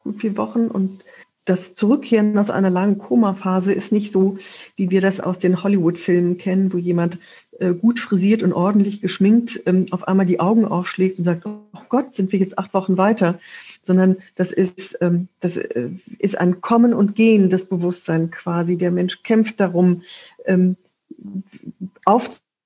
Gut 0.04 0.22
vier 0.22 0.38
Wochen. 0.38 0.68
Und 0.68 1.04
das 1.46 1.76
Zurückkehren 1.76 2.38
aus 2.38 2.50
einer 2.50 2.72
langen 2.72 2.98
Koma-Phase 2.98 3.72
ist 3.72 3.92
nicht 3.92 4.12
so, 4.12 4.38
wie 4.76 4.90
wir 4.90 5.00
das 5.00 5.20
aus 5.20 5.38
den 5.38 5.64
Hollywood-Filmen 5.64 6.38
kennen, 6.38 6.74
wo 6.74 6.78
jemand 6.78 7.20
äh, 7.60 7.74
gut 7.74 8.00
frisiert 8.00 8.42
und 8.44 8.52
ordentlich 8.52 9.00
geschminkt 9.00 9.62
ähm, 9.68 9.86
auf 9.92 10.08
einmal 10.08 10.26
die 10.26 10.40
Augen 10.40 10.66
aufschlägt 10.66 11.20
und 11.20 11.26
sagt, 11.26 11.46
oh 11.46 11.62
Gott, 11.88 12.16
sind 12.16 12.32
wir 12.32 12.40
jetzt 12.40 12.58
acht 12.58 12.74
Wochen 12.74 12.98
weiter, 12.98 13.40
sondern 13.84 14.18
das 14.34 14.52
ist, 14.52 14.98
ähm, 15.02 15.28
das 15.40 15.56
äh, 15.56 15.90
ist 16.18 16.38
ein 16.38 16.62
Kommen 16.62 16.94
und 16.94 17.16
Gehen 17.16 17.50
des 17.50 17.66
Bewusstseins 17.66 18.32
quasi. 18.32 18.76
Der 18.76 18.92
Mensch 18.92 19.22
kämpft 19.24 19.60
darum, 19.60 20.02
ähm, 20.46 20.78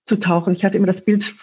abzutauchen. 0.10 0.54
Ich 0.54 0.66
hatte 0.66 0.78
immer 0.78 0.88
das 0.88 1.02
Bild, 1.02 1.36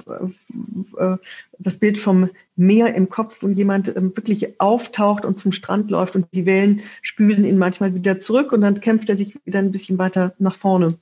äh, 0.98 1.16
das 1.58 1.78
Bild 1.78 1.98
vom 1.98 2.30
Meer 2.56 2.94
im 2.94 3.08
Kopf, 3.08 3.42
wo 3.42 3.48
jemand 3.48 3.94
ähm, 3.96 4.16
wirklich 4.16 4.60
auftaucht 4.60 5.24
und 5.24 5.38
zum 5.38 5.52
Strand 5.52 5.90
läuft 5.90 6.16
und 6.16 6.26
die 6.32 6.46
Wellen 6.46 6.80
spülen 7.02 7.44
ihn 7.44 7.58
manchmal 7.58 7.94
wieder 7.94 8.18
zurück 8.18 8.52
und 8.52 8.62
dann 8.62 8.80
kämpft 8.80 9.08
er 9.08 9.16
sich 9.16 9.36
wieder 9.44 9.60
ein 9.60 9.72
bisschen 9.72 9.98
weiter 9.98 10.34
nach 10.38 10.56
vorne. 10.56 10.94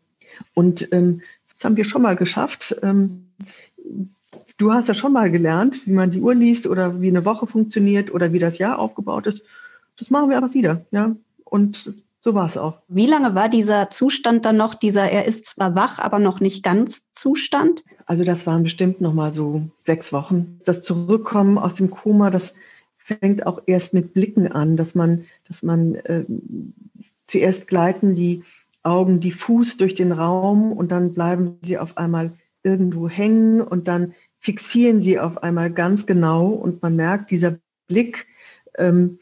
Und 0.53 0.93
ähm, 0.93 1.23
das 1.51 1.65
haben 1.65 1.77
wir 1.77 1.85
schon 1.85 2.03
mal 2.03 2.17
geschafft. 2.17 2.77
Ähm, 2.83 3.29
du 4.59 4.73
hast 4.73 4.89
ja 4.89 4.95
schon 4.95 5.13
mal 5.13 5.31
gelernt, 5.31 5.87
wie 5.87 5.93
man 5.93 6.11
die 6.11 6.21
Uhr 6.21 6.35
liest 6.35 6.67
oder 6.67 7.01
wie 7.01 7.09
eine 7.09 7.25
Woche 7.25 7.47
funktioniert 7.47 8.13
oder 8.13 8.33
wie 8.33 8.39
das 8.39 8.59
Jahr 8.59 8.79
aufgebaut 8.79 9.27
ist. 9.27 9.43
Das 9.97 10.11
machen 10.11 10.29
wir 10.29 10.37
aber 10.37 10.53
wieder, 10.53 10.85
ja. 10.91 11.17
Und 11.45 11.95
so 12.25 12.35
war 12.35 12.47
es 12.47 12.57
auch. 12.57 12.79
Wie 12.89 13.05
lange 13.05 13.35
war 13.35 13.51
dieser 13.51 13.91
Zustand 13.91 14.47
dann 14.47 14.57
noch, 14.57 14.75
dieser 14.75 15.11
er 15.11 15.27
ist 15.27 15.45
zwar 15.45 15.75
wach, 15.75 15.99
aber 15.99 16.19
noch 16.19 16.41
nicht 16.41 16.63
ganz 16.63 17.11
Zustand? 17.11 17.85
Also 18.07 18.25
das 18.25 18.47
waren 18.47 18.63
bestimmt 18.63 19.03
noch 19.03 19.13
mal 19.13 19.31
so 19.31 19.69
sechs 19.77 20.11
Wochen. 20.11 20.59
Das 20.65 20.83
Zurückkommen 20.83 21.59
aus 21.59 21.75
dem 21.75 21.91
Koma, 21.91 22.31
das 22.31 22.55
fängt 22.97 23.47
auch 23.47 23.61
erst 23.67 23.93
mit 23.93 24.15
Blicken 24.15 24.51
an, 24.51 24.79
dass 24.79 24.95
man, 24.95 25.27
dass 25.47 25.63
man 25.63 25.97
äh, 25.97 26.25
zuerst 27.27 27.69
gleiten 27.69 28.15
die 28.15 28.43
Augen 28.83 29.21
diffus 29.21 29.77
durch 29.77 29.95
den 29.95 30.11
Raum 30.11 30.73
und 30.73 30.93
dann 30.93 31.13
bleiben 31.13 31.59
sie 31.61 31.77
auf 31.77 31.99
einmal 31.99 32.33
irgendwo 32.63 33.07
hängen 33.07 33.61
und 33.61 33.87
dann 33.87 34.15
fixieren 34.39 35.03
sie 35.03 35.21
auf 35.21 35.43
einmal 35.43 35.71
ganz 35.71 36.07
genau 36.07 36.47
und 36.49 36.81
man 36.81 36.97
merkt, 36.97 37.31
dieser 37.31 37.59
Blick, 37.87 38.27
ähm, 38.79 39.19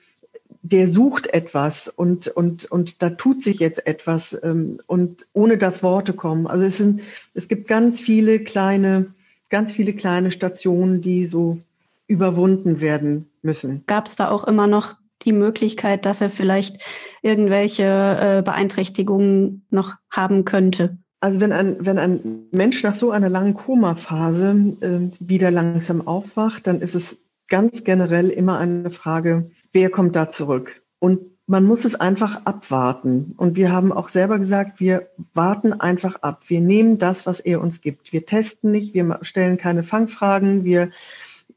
der 0.62 0.88
sucht 0.88 1.26
etwas 1.34 1.88
und, 1.88 2.28
und, 2.28 2.64
und 2.66 3.02
da 3.02 3.10
tut 3.10 3.42
sich 3.42 3.58
jetzt 3.58 3.86
etwas 3.86 4.38
ähm, 4.42 4.78
und 4.86 5.26
ohne 5.32 5.58
dass 5.58 5.82
Worte 5.82 6.12
kommen. 6.12 6.46
Also 6.46 6.64
es 6.64 6.76
sind, 6.76 7.02
es 7.34 7.48
gibt 7.48 7.66
ganz 7.66 8.00
viele 8.00 8.38
kleine, 8.38 9.12
ganz 9.50 9.72
viele 9.72 9.92
kleine 9.92 10.30
Stationen, 10.30 11.02
die 11.02 11.26
so 11.26 11.58
überwunden 12.06 12.80
werden 12.80 13.28
müssen. 13.42 13.82
Gab 13.86 14.06
es 14.06 14.14
da 14.14 14.30
auch 14.30 14.44
immer 14.44 14.68
noch 14.68 14.94
die 15.22 15.32
Möglichkeit, 15.32 16.06
dass 16.06 16.20
er 16.20 16.30
vielleicht 16.30 16.78
irgendwelche 17.22 17.84
äh, 17.84 18.42
Beeinträchtigungen 18.42 19.66
noch 19.70 19.96
haben 20.10 20.44
könnte? 20.44 20.96
Also 21.20 21.40
wenn 21.40 21.52
ein, 21.52 21.76
wenn 21.80 21.98
ein 21.98 22.46
Mensch 22.50 22.82
nach 22.82 22.96
so 22.96 23.10
einer 23.10 23.28
langen 23.28 23.54
Komaphase 23.54 24.76
äh, 24.80 25.10
wieder 25.20 25.50
langsam 25.50 26.06
aufwacht, 26.06 26.66
dann 26.66 26.80
ist 26.80 26.94
es 26.94 27.18
ganz 27.48 27.84
generell 27.84 28.30
immer 28.30 28.58
eine 28.58 28.90
Frage, 28.90 29.50
wer 29.72 29.90
kommt 29.90 30.16
da 30.16 30.30
zurück? 30.30 30.82
Und 30.98 31.20
man 31.46 31.64
muss 31.64 31.84
es 31.84 31.94
einfach 31.94 32.46
abwarten. 32.46 33.34
Und 33.36 33.56
wir 33.56 33.72
haben 33.72 33.92
auch 33.92 34.08
selber 34.08 34.38
gesagt, 34.38 34.80
wir 34.80 35.08
warten 35.34 35.72
einfach 35.72 36.22
ab. 36.22 36.44
Wir 36.48 36.60
nehmen 36.60 36.98
das, 36.98 37.26
was 37.26 37.40
er 37.40 37.60
uns 37.60 37.80
gibt. 37.80 38.12
Wir 38.12 38.24
testen 38.24 38.70
nicht, 38.70 38.94
wir 38.94 39.18
stellen 39.22 39.58
keine 39.58 39.82
Fangfragen. 39.82 40.64
Wir, 40.64 40.90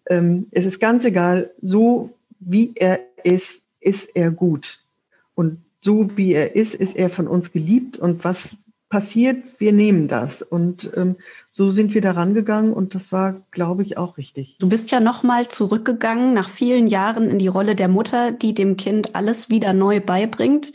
ähm, 0.10 0.48
es 0.52 0.66
ist 0.66 0.80
ganz 0.80 1.06
egal, 1.06 1.52
so 1.62 2.10
wie 2.40 2.74
er 2.76 3.00
ist, 3.24 3.64
ist 3.80 4.16
er 4.16 4.32
gut. 4.32 4.84
Und 5.36 5.62
so 5.80 6.18
wie 6.18 6.34
er 6.34 6.56
ist, 6.56 6.76
ist 6.76 6.96
er 6.96 7.10
von 7.10 7.28
uns 7.28 7.52
geliebt. 7.52 7.98
Und 7.98 8.24
was 8.24 8.58
passiert, 8.90 9.60
wir 9.60 9.74
nehmen 9.74 10.08
das. 10.08 10.42
Und 10.42 10.92
ähm, 10.96 11.16
so 11.52 11.72
sind 11.72 11.94
wir 11.94 12.02
da 12.02 12.12
rangegangen 12.12 12.74
und 12.74 12.96
das 12.96 13.12
war, 13.12 13.42
glaube 13.52 13.84
ich, 13.84 13.98
auch 13.98 14.18
richtig. 14.18 14.58
Du 14.60 14.70
bist 14.70 14.92
ja 14.92 15.00
nochmal 15.00 15.48
zurückgegangen 15.48 16.34
nach 16.34 16.50
vielen 16.50 16.88
Jahren 16.88 17.30
in 17.30 17.40
die 17.40 17.48
Rolle 17.48 17.76
der 17.76 17.88
Mutter, 17.88 18.32
die 18.32 18.54
dem 18.54 18.78
Kind 18.78 19.16
alles 19.16 19.50
wieder 19.50 19.74
neu 19.74 20.00
beibringt. 20.00 20.74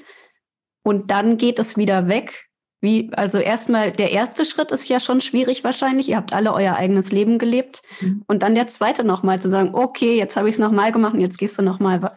Und 0.82 1.10
dann 1.10 1.36
geht 1.36 1.58
es 1.58 1.76
wieder 1.76 2.08
weg. 2.08 2.46
Wie, 2.82 3.10
also 3.12 3.38
erstmal, 3.38 3.92
der 3.92 4.10
erste 4.10 4.46
Schritt 4.46 4.72
ist 4.72 4.88
ja 4.88 5.00
schon 5.00 5.20
schwierig 5.20 5.64
wahrscheinlich. 5.64 6.08
Ihr 6.08 6.16
habt 6.16 6.32
alle 6.32 6.54
euer 6.54 6.76
eigenes 6.76 7.12
Leben 7.12 7.38
gelebt. 7.38 7.82
Mhm. 8.00 8.24
Und 8.26 8.42
dann 8.42 8.54
der 8.54 8.68
zweite 8.68 9.04
nochmal 9.04 9.40
zu 9.40 9.50
sagen, 9.50 9.74
okay, 9.74 10.16
jetzt 10.16 10.36
habe 10.36 10.48
ich 10.48 10.54
es 10.54 10.58
nochmal 10.58 10.90
gemacht 10.90 11.12
und 11.12 11.20
jetzt 11.20 11.38
gehst 11.38 11.58
du 11.58 11.62
nochmal 11.62 12.12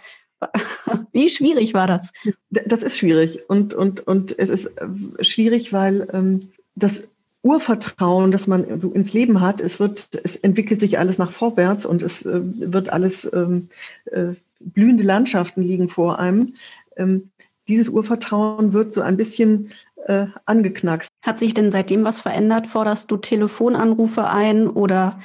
Wie 1.11 1.29
schwierig 1.29 1.73
war 1.73 1.87
das? 1.87 2.13
Das 2.49 2.83
ist 2.83 2.97
schwierig 2.97 3.49
und, 3.49 3.73
und, 3.73 4.05
und 4.05 4.37
es 4.37 4.49
ist 4.49 4.65
äh, 4.65 5.23
schwierig, 5.23 5.73
weil 5.73 6.07
ähm, 6.13 6.49
das 6.75 7.03
Urvertrauen, 7.43 8.31
das 8.31 8.47
man 8.47 8.79
so 8.79 8.91
ins 8.91 9.13
Leben 9.13 9.41
hat, 9.41 9.59
es 9.59 9.79
wird, 9.79 10.09
es 10.23 10.37
entwickelt 10.37 10.79
sich 10.79 10.97
alles 10.97 11.17
nach 11.17 11.31
vorwärts 11.31 11.85
und 11.85 12.01
es 12.01 12.25
äh, 12.25 12.41
wird 12.71 12.89
alles 12.89 13.29
ähm, 13.33 13.67
äh, 14.05 14.33
blühende 14.59 15.03
Landschaften 15.03 15.61
liegen 15.61 15.89
vor 15.89 16.19
einem. 16.19 16.53
Ähm, 16.95 17.31
dieses 17.67 17.89
Urvertrauen 17.89 18.73
wird 18.73 18.93
so 18.93 19.01
ein 19.01 19.17
bisschen 19.17 19.71
äh, 20.05 20.27
angeknackst. 20.45 21.09
Hat 21.21 21.39
sich 21.39 21.53
denn 21.53 21.71
seitdem 21.71 22.03
was 22.03 22.19
verändert? 22.19 22.67
Forderst 22.67 23.11
du 23.11 23.17
Telefonanrufe 23.17 24.27
ein 24.29 24.67
oder 24.67 25.19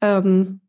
ähm, 0.00 0.60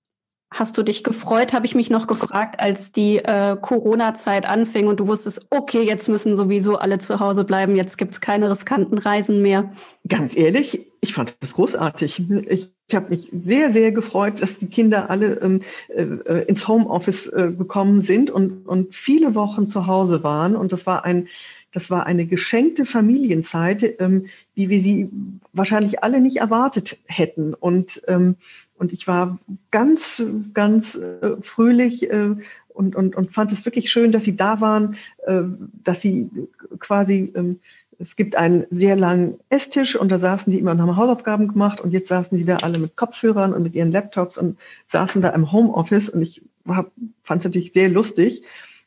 Hast 0.50 0.78
du 0.78 0.84
dich 0.84 1.04
gefreut, 1.04 1.52
habe 1.52 1.66
ich 1.66 1.76
mich 1.76 1.90
noch 1.90 2.08
gefragt, 2.08 2.62
als 2.62 2.94
die 2.94 3.18
äh, 3.18 3.58
Corona-Zeit 3.62 4.48
anfing 4.48 4.88
und 4.88 5.00
du 5.02 5.08
wusstest, 5.08 5.46
okay, 5.50 5.82
jetzt 5.82 6.08
müssen 6.08 6.38
sowieso 6.38 6.78
alle 6.78 7.00
zu 7.00 7.20
Hause 7.20 7.44
bleiben, 7.44 7.76
jetzt 7.76 7.98
gibt 7.98 8.14
es 8.14 8.22
keine 8.22 8.50
riskanten 8.50 8.98
Reisen 8.98 9.42
mehr. 9.42 9.74
Ganz 10.08 10.38
ehrlich, 10.38 10.88
ich 11.02 11.14
fand 11.14 11.36
das 11.42 11.56
großartig. 11.56 12.24
Ich, 12.48 12.72
ich 12.88 12.96
habe 12.96 13.10
mich 13.10 13.30
sehr, 13.38 13.74
sehr 13.74 13.92
gefreut, 13.92 14.42
dass 14.42 14.58
die 14.58 14.68
Kinder 14.68 15.10
alle 15.10 15.34
ähm, 15.42 15.62
äh, 15.90 16.46
ins 16.48 16.68
Homeoffice 16.70 17.28
äh, 17.28 17.52
gekommen 17.52 18.00
sind 18.00 18.32
und, 18.32 18.66
und 18.68 18.96
viele 18.96 19.36
Wochen 19.36 19.68
zu 19.68 19.86
Hause 19.86 20.24
waren. 20.24 20.56
Und 20.56 20.72
das 20.72 20.86
war 20.86 21.04
ein 21.04 21.28
das 21.74 21.92
war 21.92 22.08
eine 22.08 22.26
geschenkte 22.26 22.86
Familienzeit, 22.86 24.00
ähm, 24.00 24.26
wie 24.56 24.70
wir 24.70 24.80
sie 24.82 25.10
wahrscheinlich 25.54 26.02
alle 26.02 26.22
nicht 26.22 26.38
erwartet 26.38 26.98
hätten. 27.06 27.54
Und 27.54 28.02
ähm, 28.08 28.38
und 28.78 28.94
ich 28.94 29.08
war 29.08 29.40
ganz, 29.72 30.24
ganz 30.54 30.96
äh, 30.96 31.36
fröhlich 31.42 32.10
äh, 32.10 32.36
und, 32.68 32.96
und, 32.96 33.16
und 33.16 33.32
fand 33.32 33.52
es 33.52 33.66
wirklich 33.66 33.92
schön, 33.92 34.12
dass 34.12 34.24
sie 34.24 34.36
da 34.36 34.62
waren, 34.62 34.96
äh, 35.26 35.44
dass 35.84 36.02
sie 36.02 36.30
quasi, 36.80 37.32
ähm, 37.36 37.60
es 38.00 38.16
gibt 38.16 38.36
einen 38.36 38.66
sehr 38.70 38.96
langen 38.96 39.40
Esstisch 39.50 39.96
und 39.96 40.12
da 40.12 40.20
saßen 40.20 40.52
die 40.52 40.60
immer 40.60 40.72
und 40.72 40.82
haben 40.82 40.96
Hausaufgaben 40.96 41.48
gemacht 41.48 41.82
und 41.82 41.92
jetzt 41.92 42.10
saßen 42.10 42.38
die 42.38 42.46
da 42.46 42.58
alle 42.58 42.78
mit 42.78 42.96
Kopfhörern 42.96 43.54
und 43.54 43.64
mit 43.64 43.74
ihren 43.74 43.92
Laptops 43.92 44.38
und 44.38 44.58
saßen 44.88 45.22
da 45.22 45.30
im 45.30 45.52
Homeoffice 45.52 46.10
und 46.10 46.22
ich 46.22 46.44
fand 46.64 47.40
es 47.40 47.46
natürlich 47.46 47.74
sehr 47.74 47.90
lustig. 47.90 48.44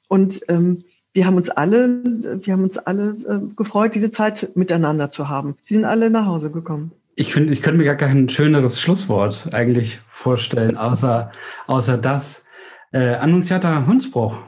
Und 0.09 0.41
ähm, 0.49 0.85
wir 1.13 1.27
haben 1.27 1.37
uns 1.37 1.51
alle, 1.51 2.03
wir 2.05 2.53
haben 2.53 2.63
uns 2.63 2.79
alle 2.79 3.17
äh, 3.27 3.55
gefreut, 3.57 3.95
diese 3.95 4.11
Zeit 4.11 4.51
miteinander 4.55 5.11
zu 5.11 5.29
haben. 5.29 5.57
Sie 5.63 5.75
sind 5.75 5.85
alle 5.85 6.11
nach 6.11 6.27
Hause 6.27 6.51
gekommen. 6.51 6.93
Ich 7.21 7.35
finde, 7.35 7.53
ich 7.53 7.61
könnte 7.61 7.77
mir 7.77 7.85
gar 7.85 7.97
kein 7.97 8.31
schöneres 8.31 8.81
Schlusswort 8.81 9.53
eigentlich 9.53 10.01
vorstellen, 10.11 10.79
außer, 10.79 11.31
außer 11.67 11.99
das. 11.99 12.47
Äh, 12.93 13.17
Annunziata 13.17 13.87
Hunsbruch 13.87 14.39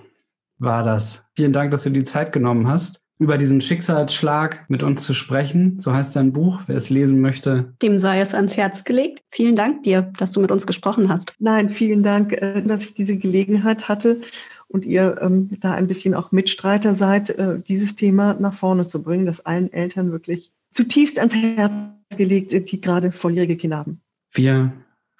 war 0.56 0.82
das. 0.82 1.26
Vielen 1.36 1.52
Dank, 1.52 1.70
dass 1.70 1.82
du 1.82 1.90
die 1.90 2.04
Zeit 2.04 2.32
genommen 2.32 2.68
hast, 2.68 3.02
über 3.18 3.36
diesen 3.36 3.60
Schicksalsschlag 3.60 4.70
mit 4.70 4.82
uns 4.82 5.02
zu 5.02 5.12
sprechen. 5.12 5.80
So 5.80 5.92
heißt 5.92 6.16
dein 6.16 6.32
Buch, 6.32 6.60
wer 6.66 6.76
es 6.76 6.88
lesen 6.88 7.20
möchte. 7.20 7.74
Dem 7.82 7.98
sei 7.98 8.20
es 8.20 8.34
ans 8.34 8.56
Herz 8.56 8.84
gelegt. 8.84 9.20
Vielen 9.28 9.54
Dank 9.54 9.82
dir, 9.82 10.10
dass 10.16 10.32
du 10.32 10.40
mit 10.40 10.50
uns 10.50 10.66
gesprochen 10.66 11.10
hast. 11.10 11.34
Nein, 11.38 11.68
vielen 11.68 12.02
Dank, 12.02 12.32
äh, 12.32 12.62
dass 12.62 12.86
ich 12.86 12.94
diese 12.94 13.18
Gelegenheit 13.18 13.90
hatte 13.90 14.22
und 14.68 14.86
ihr 14.86 15.18
ähm, 15.20 15.50
da 15.60 15.72
ein 15.72 15.88
bisschen 15.88 16.14
auch 16.14 16.32
Mitstreiter 16.32 16.94
seid, 16.94 17.28
äh, 17.28 17.60
dieses 17.60 17.96
Thema 17.96 18.32
nach 18.32 18.54
vorne 18.54 18.88
zu 18.88 19.02
bringen, 19.02 19.26
dass 19.26 19.44
allen 19.44 19.70
Eltern 19.70 20.10
wirklich 20.10 20.52
zutiefst 20.70 21.18
ans 21.18 21.34
Herz 21.34 21.74
gelegt 22.16 22.50
sind, 22.50 22.70
die 22.70 22.80
gerade 22.80 23.12
volljährige 23.12 23.56
Kinder 23.56 23.78
haben. 23.78 24.00
Wir 24.32 24.72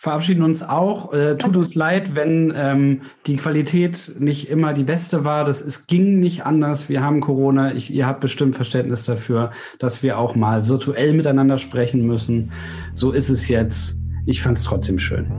verabschieden 0.03 0.43
uns 0.43 0.65
auch. 0.65 1.13
Äh, 1.13 1.37
tut 1.37 1.57
uns 1.57 1.77
leid, 1.77 2.17
wenn 2.17 2.53
ähm, 2.57 3.03
die 3.27 3.37
Qualität 3.37 4.17
nicht 4.19 4.51
immer 4.51 4.73
die 4.73 4.83
beste 4.83 5.25
war. 5.25 5.45
Das 5.45 5.61
es 5.61 5.87
ging 5.87 6.19
nicht 6.19 6.45
anders. 6.45 6.89
Wir 6.89 7.05
haben 7.05 7.21
Corona. 7.21 7.73
Ich, 7.73 7.93
ihr 7.93 8.07
habt 8.07 8.21
bestimmt 8.21 8.57
Verständnis 8.57 9.05
dafür, 9.05 9.53
dass 9.79 10.03
wir 10.03 10.19
auch 10.19 10.35
mal 10.35 10.67
virtuell 10.67 11.13
miteinander 11.13 11.59
sprechen 11.59 12.05
müssen. 12.05 12.51
So 12.95 13.13
ist 13.13 13.29
es 13.29 13.47
jetzt. 13.47 14.01
Ich 14.27 14.43
fand 14.43 14.59
es 14.59 14.65
trotzdem 14.65 14.99
schön. 14.99 15.31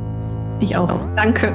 Ich 0.61 0.77
auch. 0.77 0.97
Danke. 1.17 1.53